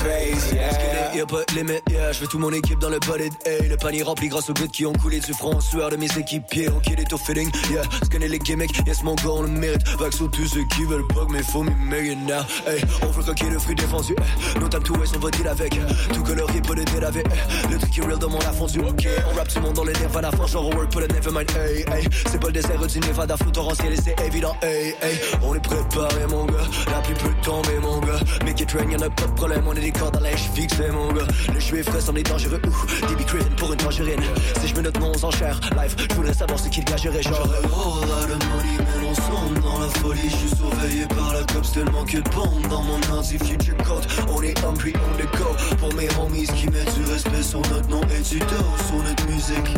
[0.53, 1.15] Yeah.
[1.15, 3.77] Y'a pas de limite, yeah, je veux tout mon équipe dans le bullet, hey, le
[3.77, 6.79] panier rempli grâce aux buts qui ont coulé du front, sueur de mes équipiers, on
[6.81, 10.13] kill it au feeling, yeah, connais les gimmicks, yes mon gars on le mérite, vague
[10.13, 13.75] sur tous ceux qui veulent pas que mes faux millionnaires, hey, on veut le fruit
[13.75, 15.79] défendu, hey, no time to waste, on va deal avec,
[16.15, 19.09] tout colorié, pas de délavé, hey, le truc est real dans mon a fondu, ok,
[19.31, 21.01] on rap tout le monde dans les nerfs à la fin, genre on work pour
[21.01, 24.57] le nevermind, hey, hey, c'est pas le désert du Nevada, flou torrentiel et c'est évident,
[24.63, 28.71] hey, hey, on est préparé mon gars, la pluie peut tomber mon gars, make it
[28.73, 31.27] rain, y'en a pas de problème, on est des cordes à lèche fixées mon gars,
[31.53, 34.21] le jeu est frais, semble dangereux, ouh, DB Craven pour une tangerine,
[34.61, 38.01] si je me note mon enchère, live, je voudrais savoir ce qu'il gagerait, genre, Oh
[38.07, 40.29] là le money mais on sombre dans la folie.
[40.29, 44.07] Je suis surveillé par la cops tellement que de bombes Dans mon anti future code.
[44.29, 45.47] On est hungry on the go
[45.79, 48.47] Pour mes homies qui mettent du respect sur notre nom Et du dos
[48.87, 49.77] sur notre musique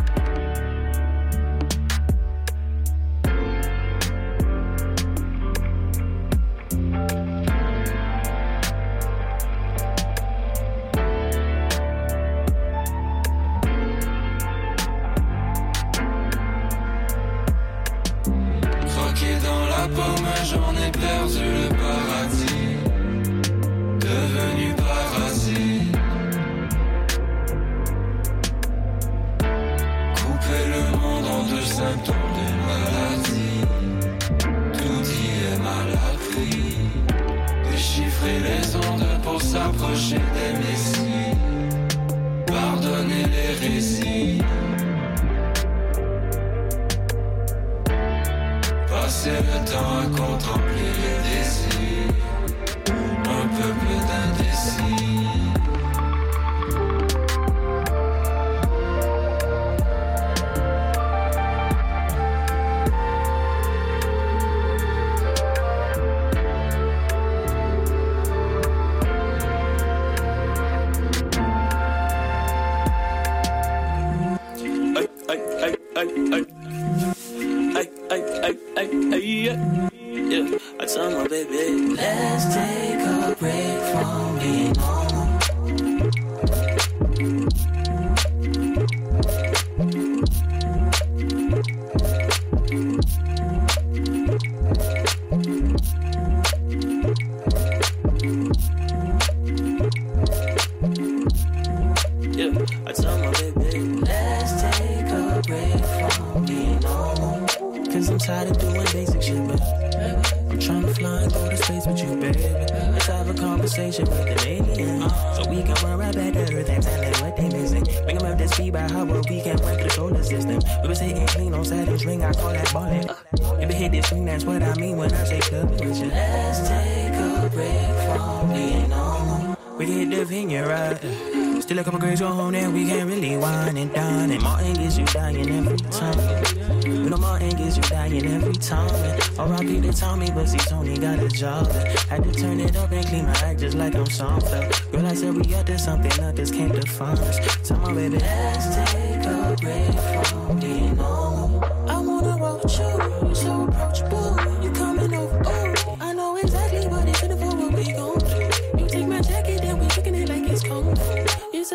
[122.91, 123.63] That.
[123.63, 126.07] If it hit this swing, that's what I mean when I say club with you.
[126.07, 129.57] Let's take a break from being normal.
[129.79, 131.63] We can hit the vineyard right.
[131.63, 134.31] Still a couple grades on home and we can't really wine and dine.
[134.33, 136.85] And Martin gets you dying every time.
[136.85, 138.91] You know Martin gets you dying every time.
[139.39, 139.81] R.I.P.
[139.83, 141.71] to Tommy, but see Tony got a job.
[142.11, 144.93] Had to turn it up and clean my act just like I'm Seinfeld.
[144.93, 147.69] Girl, I said we up to something others can't define us.
[147.69, 151.22] Tell my baby, let's take a break from being normal.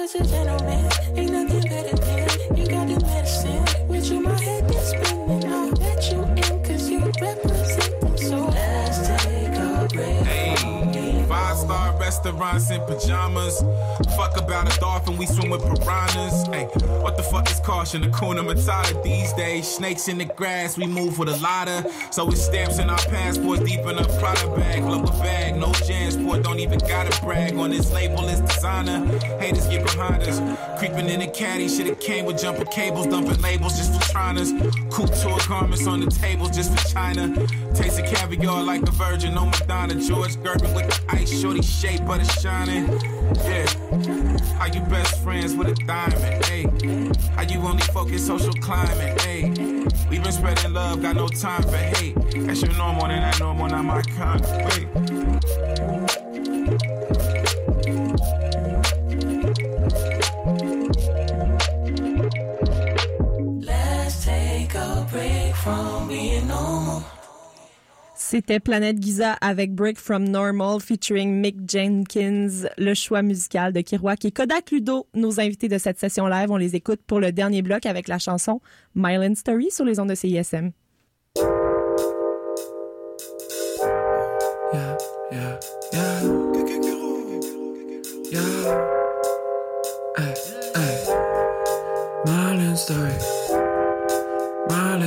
[0.08, 3.88] Such a gentleman, ain't nothing better than you got the medicine.
[3.88, 4.47] With you, my
[12.08, 13.62] restaurants in pajamas.
[14.16, 16.48] Fuck about a dolphin, we swim with piranhas.
[16.48, 16.64] Hey,
[17.04, 18.02] what the fuck is caution?
[18.02, 19.68] Akuna Matata these days.
[19.68, 21.92] Snakes in the grass, we move with a lotta.
[22.12, 24.84] So it's stamps in our passports, deep in a Prada bag.
[24.84, 27.58] A bag, no Jansport, don't even gotta brag.
[27.58, 29.00] On this label, it's designer.
[29.42, 30.40] Haters get behind us.
[30.80, 34.54] Creeping in the caddy, shit, it came with jumper cables, dumping labels just for triners.
[34.90, 37.36] Couture garments on the tables just for China.
[37.76, 39.96] Tasting caviar like a virgin, no Madonna.
[39.96, 42.88] George Gervin with the ice, shorty shape, but it's shining.
[43.44, 43.66] Yeah.
[44.58, 46.46] How you best friends with a diamond?
[46.46, 46.66] Hey.
[47.36, 49.22] How you only focus social climate?
[49.22, 49.50] Hey.
[50.10, 52.16] We been spreading love, got no time for hate.
[52.46, 54.42] That's your normal, and that normal, not my kind.
[54.66, 54.88] Wait.
[63.66, 67.04] Let's take a break from being normal.
[68.30, 74.26] C'était Planète Giza avec Break from Normal featuring Mick Jenkins, le choix musical de Kiroak
[74.26, 75.08] et Kodak Ludo.
[75.14, 78.20] Nos invités de cette session live, on les écoute pour le dernier bloc avec la
[78.20, 78.60] chanson
[78.96, 80.72] Myland Story sur les ondes de CISM.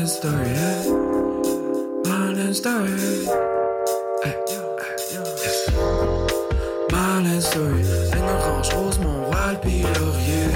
[0.07, 1.10] Story,
[2.49, 3.27] story.
[4.25, 4.35] Hey,
[6.91, 7.85] Marlin story.
[8.17, 10.49] Une orange rose, mon roi, le pilorier.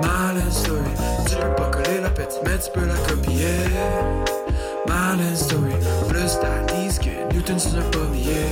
[0.00, 0.80] Marlin story.
[1.26, 4.37] Tu peux pas coller la petite, mais tu peux la copier.
[4.98, 5.74] Marlin story.
[6.40, 8.50] T'as disque que Newton un pommier.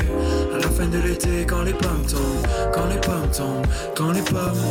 [0.55, 3.67] À la fin de l'été, quand les pommes tombent, quand les pommes tombent,
[3.97, 4.63] quand les pommes.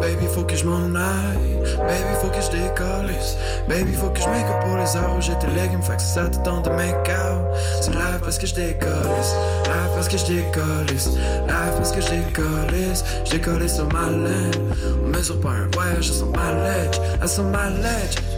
[0.00, 1.56] Baby, faut que je m'en aille.
[1.88, 3.36] Baby, faut que je décollisse.
[3.68, 5.82] Baby, faut que je make up pour les heures où j'étais légumes.
[5.82, 7.44] Fait que ça te tente de make out.
[7.80, 9.32] C'est live parce que je décollisse.
[9.66, 11.08] Live parce que je décollisse.
[11.46, 13.04] Live parce que je décollisse.
[13.24, 14.74] Je décollisse sur ma laine.
[15.04, 16.98] On mesure pas un voyage, sur ma ledge.
[17.20, 17.68] À sur ma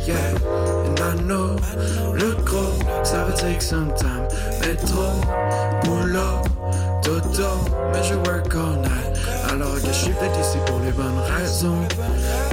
[0.07, 0.58] yeah.
[1.01, 1.57] I know,
[2.15, 2.75] le gros,
[3.05, 4.27] ça va take some time.
[4.61, 5.05] Métro,
[5.85, 6.43] boulot,
[7.03, 7.49] dodo,
[7.93, 9.19] mais je work all night.
[9.51, 11.79] Alors que je suis ici pour les bonnes raisons.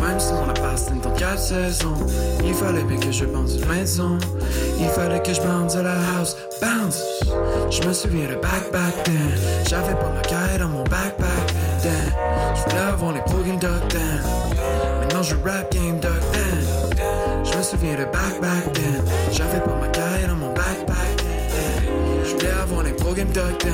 [0.02, 1.98] Même si mon appart c'est dans quatre saisons.
[2.44, 4.18] Il fallait bien que je pense une maison.
[4.80, 6.38] Il fallait que je bounce à la house.
[6.62, 7.04] Bounce!
[7.70, 9.14] Je me souviens de back back then.
[9.68, 11.92] J'avais pas ma caille dans mon backpack then.
[12.56, 14.22] Je voulais avoir les game duck then.
[15.02, 16.25] Maintenant je rap game duck then.
[17.76, 19.04] Souviens de back back then.
[19.34, 21.26] J'avais pas ma caille dans mon backpack.
[22.24, 23.74] Je voulais avoir les pro game duck then.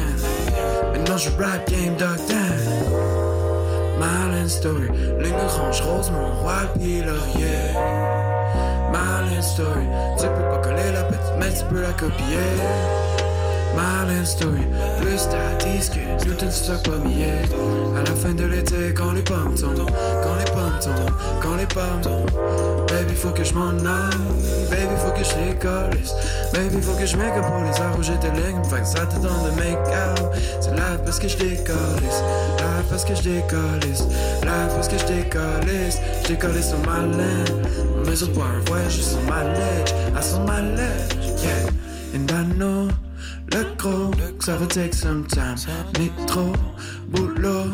[0.92, 2.58] Maintenant je rap game duck then.
[4.00, 4.88] Marlin Story,
[5.20, 7.76] ligne orange rose, mon roi puis laurier.
[8.92, 9.86] Marlin Story,
[10.18, 13.11] tu peux pas coller la petite, mais tu peux la copier.
[13.76, 14.66] Marlin Story,
[15.00, 17.42] plus t'as disque, Newton un pommier.
[17.96, 19.90] À la fin de l'été, quand les pommes tombent,
[20.24, 22.32] quand les pommes tombent, quand les pommes tombent.
[22.88, 26.14] Baby, faut que je m'en aille, baby, faut que je décollisse.
[26.54, 29.06] Baby, faut que je make up pour les heures où j'étais ligne, fait que ça
[29.06, 30.32] te donne de make out.
[30.60, 32.22] C'est là parce que je décollisse,
[32.60, 34.04] là parce que je décollisse,
[34.44, 36.00] là parce que je décollisse.
[36.24, 37.66] Je décollisse sur ma laine,
[37.98, 41.70] on mesure pas un voyage sur ma ledge, à sur ma ledge, yeah.
[42.14, 42.90] And I know
[43.52, 45.56] le gros, ça va take some time.
[46.00, 46.54] Métro,
[47.10, 47.66] boulot,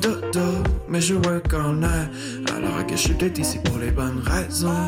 [0.00, 2.10] dodo, mais je work all night.
[2.56, 4.86] Alors que je suis peut-être ici pour les bonnes raisons.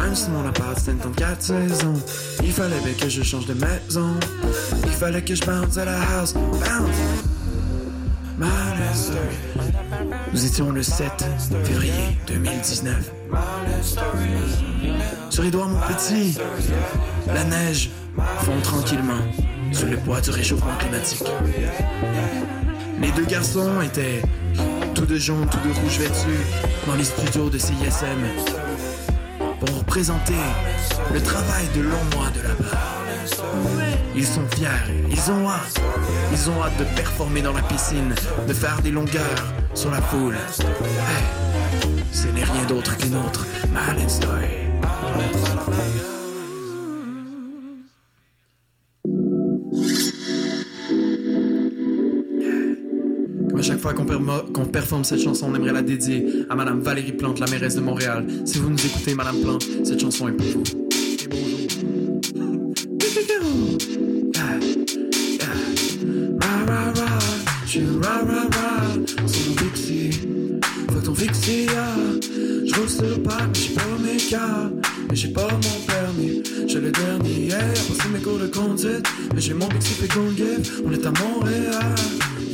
[0.00, 2.00] Même si mon appart c'était dans quatre saisons.
[2.42, 4.14] Il fallait bien que je change de maison.
[4.84, 6.34] Il fallait que je bounce à la house.
[6.34, 7.26] Bounce!
[10.32, 11.24] Nous étions le 7
[11.64, 13.12] février 2019.
[15.30, 16.36] Sur Édouard, mon petit,
[17.26, 17.90] la neige
[18.40, 19.20] fond tranquillement.
[19.72, 21.24] sous le poids du réchauffement climatique.
[23.00, 24.22] Les deux garçons étaient
[24.94, 26.40] tous de jaune, tous de rouge vêtus
[26.86, 28.22] dans les studios de CISM
[29.60, 30.34] pour présenter
[31.12, 32.78] le travail de longs mois de là-bas.
[34.14, 34.68] Ils sont fiers,
[35.10, 35.80] ils ont hâte,
[36.32, 38.14] ils ont hâte de performer dans la piscine,
[38.48, 39.44] de faire des longueurs
[39.74, 40.36] sur la foule.
[42.12, 44.46] Ce n'est rien d'autre qu'une autre Marlin Story.
[53.66, 57.46] Chaque fois qu'on performe cette chanson, on aimerait la dédier à Madame Valérie Plante, la
[57.46, 58.24] mairesse de Montréal.
[58.44, 60.62] Si vous nous écoutez, Madame Plante, cette chanson est pour vous.
[61.24, 61.66] Et bonjour.
[72.68, 74.70] Je roule sur le pas, mais j'ai pas mes cas.
[75.08, 76.42] Mais j'ai pas mon permis.
[76.68, 79.06] J'ai le dernier passé mes cours de conduite.
[79.34, 80.82] Mais j'ai mon qu'on give.
[80.86, 81.94] On est à Montréal.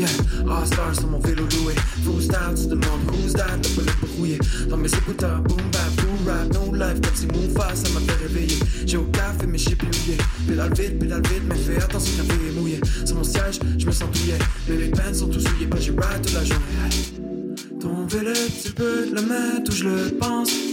[0.02, 0.08] Yeah,
[0.50, 1.74] All stars sur mon vélo loué.
[2.02, 4.38] Full style, tu demandes who's that, le pellet brouillé.
[4.68, 8.00] Dans mes écouteurs, boom bap, boom rap, no life, comme si mon face, ça m'a
[8.00, 8.58] fait réveiller.
[8.84, 10.18] J'ai au café, mais j'ai plié.
[10.48, 12.80] Pédale vite, pédale vite, mais fais attention, café est mouillé.
[13.04, 14.38] Sur mon siège, je me sens douillet.
[14.68, 17.78] Mais les pants sont tous souillés, pas j'ai ride toute la journée.
[17.80, 20.71] Ton vélo, tu peux le mettre où je le pense.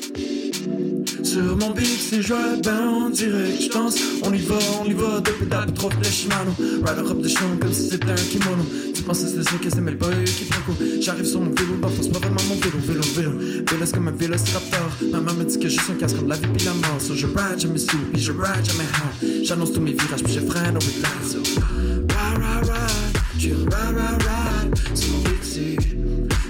[1.30, 3.96] Sur mon beat, je ride, ben on dirait que je danse.
[4.24, 6.56] On y va, on y va, deux pédales, trop de Shimano.
[6.58, 8.66] Rider up de champ comme si c'était un kimono.
[8.96, 10.74] Tu penses que c'est ça que c'est, mais le boy qui coup.
[11.00, 13.32] J'arrive sur mon vélo, bah, c'est pas vraiment mon vélo, vélo, vélo.
[13.38, 14.90] Vélo, c'est comme un vélociraptor.
[15.12, 17.00] Maman me dit que je suis un casque entre la vie puis la mort.
[17.00, 19.46] So je ride, me sous, puis je ride, me high.
[19.46, 21.34] J'annonce tous mes virages, puis je freine au relax.
[21.34, 24.98] So, ride, ride, ride, je ride, ride, ride.
[24.98, 25.78] Sur mon Dixie,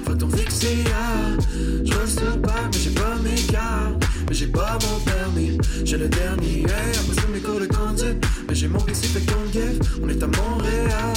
[0.05, 1.35] faut ton fixie, ah.
[1.83, 3.98] Je le pas, mais j'ai pas mes cartes.
[4.29, 8.67] Mais j'ai pas mon permis, j'ai le dernier Après mes cours de conduite, mais j'ai
[8.67, 11.13] mon PC fait qu'on give On est à Montréal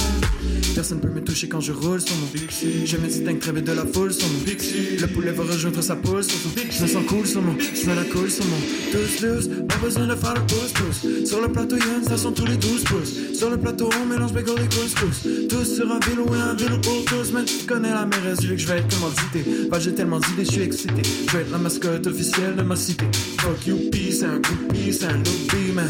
[0.75, 2.87] Personne peut me toucher quand je roule sur mon Pixie.
[2.87, 4.97] Je me distingue très vite de la foule sur mon Pixie.
[4.99, 7.89] Le poulet va rejoindre sa poule sur son Je me sens cool sur mon, je
[7.89, 8.57] me la coule sur mon
[8.91, 11.27] Douce douce, pas besoin de faire le pouce pouce.
[11.27, 13.37] Sur le plateau y'a une station tous les 12 pouces.
[13.37, 16.77] Sur le plateau on mélange bagel et couscous Tous sur un vélo et un vélo
[16.79, 19.69] pour tous Mais tu connais la mairesse, vu que je vais être commandité.
[19.69, 21.03] Bah j'ai tellement d'idées, je suis excité.
[21.27, 23.05] Je vais être la mascotte officielle de ma cité.
[23.39, 25.87] Fuck youpi, c'est un groupie, c'est un loopy man.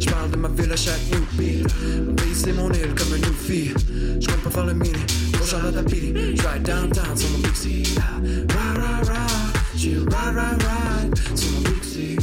[0.00, 1.00] Je parle de ma ville à chaque
[1.36, 1.62] pays
[2.36, 3.72] c'est mon île comme un newfie
[4.20, 4.92] Je compte pas faire le mini,
[5.32, 6.12] gros Charlotte à Pili.
[6.36, 11.60] Je ride downtown sur mon Pixie Ride, ride, ride, j'ai ride, ride, ride Sur mon
[11.62, 12.16] Pixie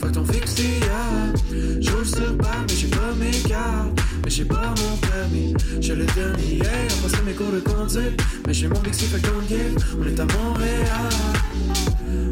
[0.00, 4.00] Fuck ton fixie, yeah Je roule sur balle, mais j'ai pas mes cartes.
[4.24, 5.54] Mais j'ai pas mon permis.
[5.80, 8.20] J'ai le dernier, yeah Passé mes cours de conduite.
[8.46, 11.12] Mais j'ai mon Pixie, fait qu'on On est à Montréal.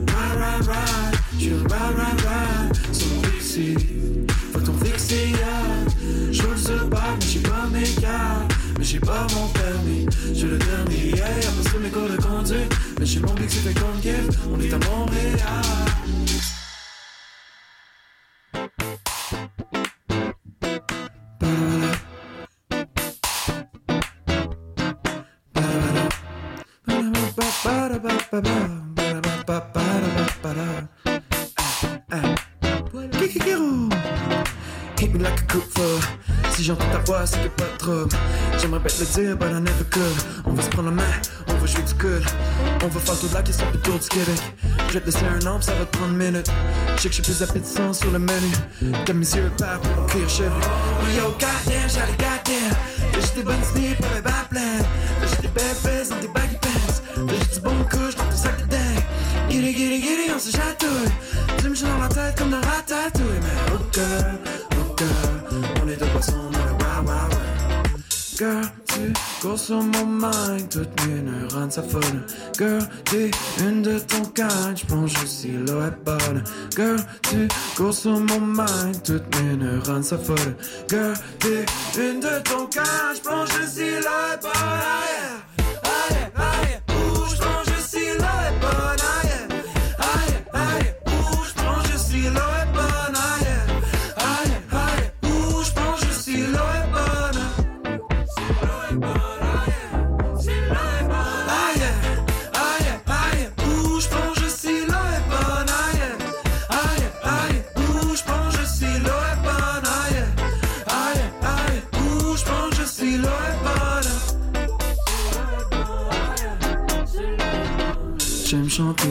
[0.07, 3.75] Ride, ride, ride Je ride, ride, ride Sur mon Pixie
[4.53, 8.99] Fuck ton fixie, yeah Je roule sur balle, mais j'ai pas mes cartes mais j'ai
[8.99, 11.27] pas mon permis, j'ai le dernier yeah,
[11.61, 12.75] Après mes cours de conduite.
[12.99, 15.41] Mais j'ai mon Pixie, fait qu'on give On est à Montréal
[39.17, 40.17] but I never could.
[40.47, 41.13] On va se prendre la main,
[41.49, 42.23] on va jouer du cool.
[42.85, 44.41] On va faire toute la question du tour du Québec.
[44.89, 46.49] Je vais te laisser un an, ça va prendre une minute.
[46.97, 48.53] Je sais que j'ai plus appétissant sur le menu.
[49.05, 50.51] T'as mes yeux épars pour cuire chevelu.
[51.17, 52.77] Yo, goddamn, j'allais goddamn.
[53.13, 54.85] T'as juste des bonnes idées pour les bad plans.
[55.21, 57.27] T'as juste des bad fesses dans tes baggy pants.
[57.27, 59.05] T'as juste du bon couche dans ton sac de dingue.
[59.51, 61.11] Giddy, giddy, giddy, on se chatouille.
[61.59, 63.41] Tu me dans la tête comme dans Ratatouille.
[63.43, 64.39] Mais oh girl,
[64.73, 66.60] oh girl, on est deux poissons
[68.41, 69.13] Girl, tu
[69.43, 72.25] cours sur mon mind, toutes mes neurones s'affolent.
[72.57, 76.43] Girl, t'es une de ton kind, j'plonge aussi l'eau est bonne.
[76.75, 80.57] Girl, tu cours sur mon mind, toutes mes neurones s'affolent.
[80.89, 81.67] Girl, t'es
[81.99, 85.50] une de ton kind, j'plonge aussi l'eau est bonne.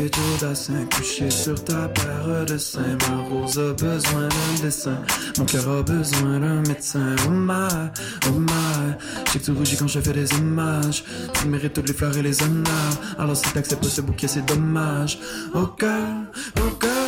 [0.10, 2.98] Chanter tout bassin, couché sur ta paire de seins.
[3.10, 4.98] Ma rose a besoin d'un dessin,
[5.38, 7.16] mon cœur a besoin d'un médecin.
[7.26, 7.90] Oh my,
[8.28, 8.96] oh my,
[9.32, 11.04] que tu rougis quand je fais des hommages.
[11.34, 12.96] Tu mérites toutes les fleurs et les honneurs.
[13.18, 15.20] Alors si t'acceptes ce bouquet, c'est dommage.
[15.54, 16.08] Au cœur,
[16.58, 17.08] au cœur,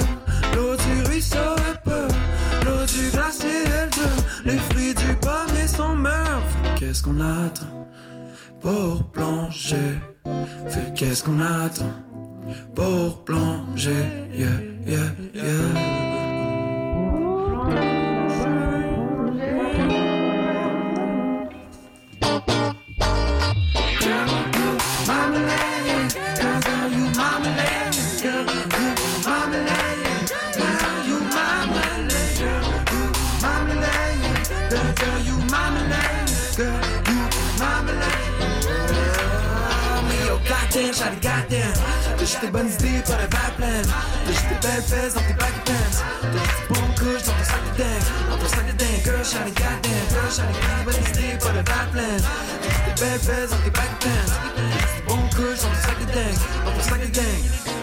[0.55, 2.07] l'eau du ruisseau est peu,
[2.65, 3.49] l'eau du glacier
[3.81, 4.03] elle dure.
[4.45, 6.75] Les fruits du pommier sont mûrs.
[6.77, 7.87] Qu'est-ce qu'on attend
[8.59, 9.99] pour plonger?
[10.67, 11.91] Fait qu'est-ce qu'on attend
[12.75, 14.05] pour plonger?
[14.33, 16.01] Yeah, yeah, yeah.
[40.71, 41.90] Goddamn, shawty, goddamn.
[42.31, 43.91] Juste des bonnes idées, pas de bad plans.
[44.25, 45.73] T'as juste des belles fesses dans tes baggy pants.
[46.21, 48.29] T'as juste des bons couches dans ton sac de dingue.
[48.29, 50.07] Dans ton sac de dingue, girl, shawty, goddamn.
[50.07, 52.23] Girl, t'as des bonnes idées, pas de bad plans.
[52.61, 54.31] T'as juste des belles fesses dans tes baggy pants.
[54.55, 56.39] T'as juste des bons couches dans ton sac de dingue.
[56.63, 57.80] Dans ton sac de dingue.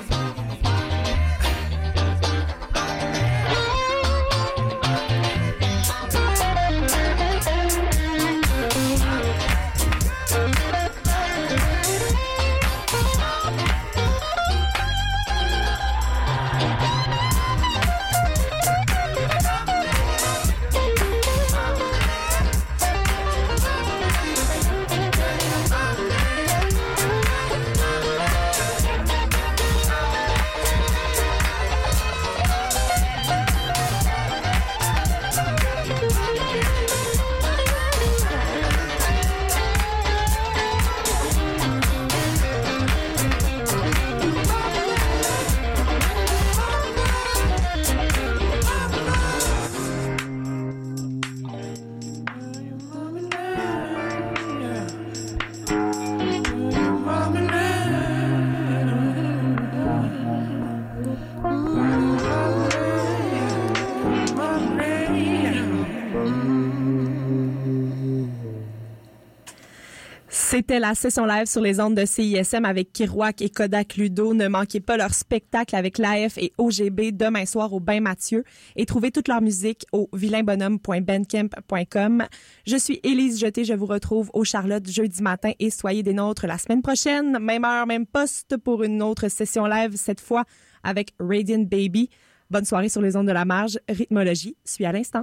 [70.59, 74.35] C'était la session live sur les ondes de CISM avec Kirouac et Kodak Ludo.
[74.35, 78.43] Ne manquez pas leur spectacle avec l'AF et OGB demain soir au Bain Mathieu
[78.75, 82.25] et trouvez toute leur musique au vilainbonhomme.bandcamp.com.
[82.67, 86.49] Je suis Élise Jeté, je vous retrouve au Charlotte jeudi matin et soyez des nôtres
[86.49, 90.43] la semaine prochaine, même heure, même poste pour une autre session live, cette fois
[90.83, 92.11] avec Radiant Baby.
[92.51, 93.79] Bonne soirée sur les ondes de la marge.
[93.89, 95.23] Rythmologie suit à l'instant.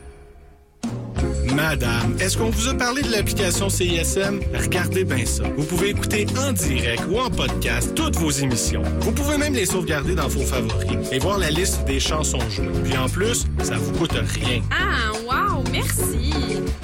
[1.55, 4.39] Madame, est-ce qu'on vous a parlé de l'application CISM?
[4.53, 5.43] Regardez bien ça.
[5.57, 8.83] Vous pouvez écouter en direct ou en podcast toutes vos émissions.
[9.01, 12.67] Vous pouvez même les sauvegarder dans vos favoris et voir la liste des chansons jouées.
[12.83, 14.61] Puis en plus, ça vous coûte rien.
[14.71, 16.31] Ah, wow, merci.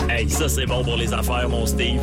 [0.09, 2.01] Hey, ça c'est bon pour les affaires, mon Steve.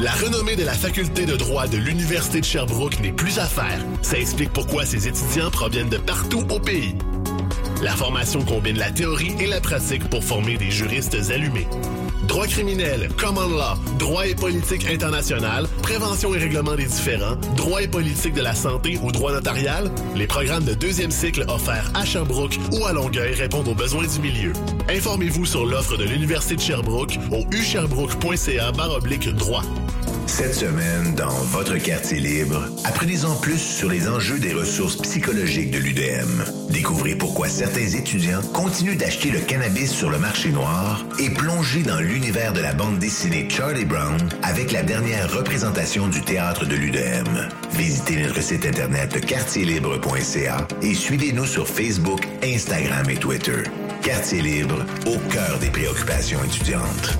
[0.00, 3.78] La renommée de la faculté de droit de l'Université de Sherbrooke n'est plus à faire.
[4.02, 6.94] Ça explique pourquoi ses étudiants proviennent de partout au pays.
[7.84, 11.66] La formation combine la théorie et la pratique pour former des juristes allumés.
[12.26, 17.86] Droit criminel, common law, droit et politique international, prévention et règlement des différends, droit et
[17.86, 22.58] politique de la santé ou droit notarial, les programmes de deuxième cycle offerts à Sherbrooke
[22.72, 24.54] ou à Longueuil répondent aux besoins du milieu.
[24.88, 28.72] Informez-vous sur l'offre de l'Université de Sherbrooke au usherbrooke.ca
[29.36, 29.62] droit.
[30.26, 35.78] Cette semaine, dans votre quartier libre, apprenez-en plus sur les enjeux des ressources psychologiques de
[35.78, 36.44] l'UDM.
[36.70, 42.00] Découvrez pourquoi certains étudiants continuent d'acheter le cannabis sur le marché noir et plongez dans
[42.00, 47.48] l'univers de la bande dessinée Charlie Brown avec la dernière représentation du théâtre de l'UDM.
[47.72, 53.62] Visitez notre site internet quartierlibre.ca et suivez-nous sur Facebook, Instagram et Twitter.
[54.02, 57.18] Quartier libre, au cœur des préoccupations étudiantes.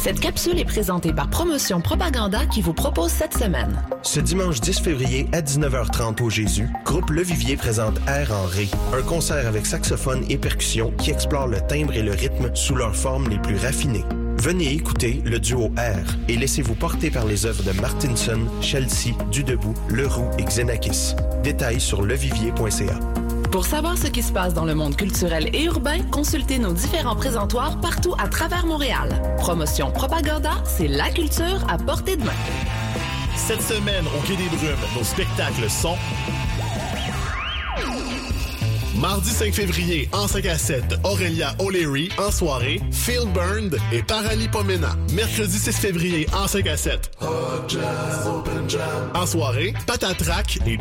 [0.00, 3.82] Cette capsule est présentée par Promotion Propaganda qui vous propose cette semaine.
[4.02, 8.68] Ce dimanche 10 février à 19h30 au Jésus, Groupe Le Vivier présente Air en Ré,
[8.96, 12.94] un concert avec saxophone et percussion qui explore le timbre et le rythme sous leurs
[12.94, 14.04] formes les plus raffinées.
[14.40, 19.74] Venez écouter le duo R et laissez-vous porter par les œuvres de Martinson, Chelsea, Dudebout,
[19.88, 21.16] Leroux et Xenakis.
[21.42, 23.00] Détails sur levivier.ca.
[23.50, 27.16] Pour savoir ce qui se passe dans le monde culturel et urbain, consultez nos différents
[27.16, 29.22] présentoirs partout à travers Montréal.
[29.38, 32.32] Promotion Propaganda, c'est la culture à portée de main.
[33.36, 35.96] Cette semaine, au Quai des Brumes, nos spectacles sont...
[39.00, 44.48] Mardi 5 février, en 5 à 7, Aurélia O'Leary, en soirée, Phil Burned et Paraly
[44.48, 44.96] Pomena.
[45.12, 47.10] Mercredi 6 février, en 5 à 7.
[49.14, 50.76] En soirée, Patatrac et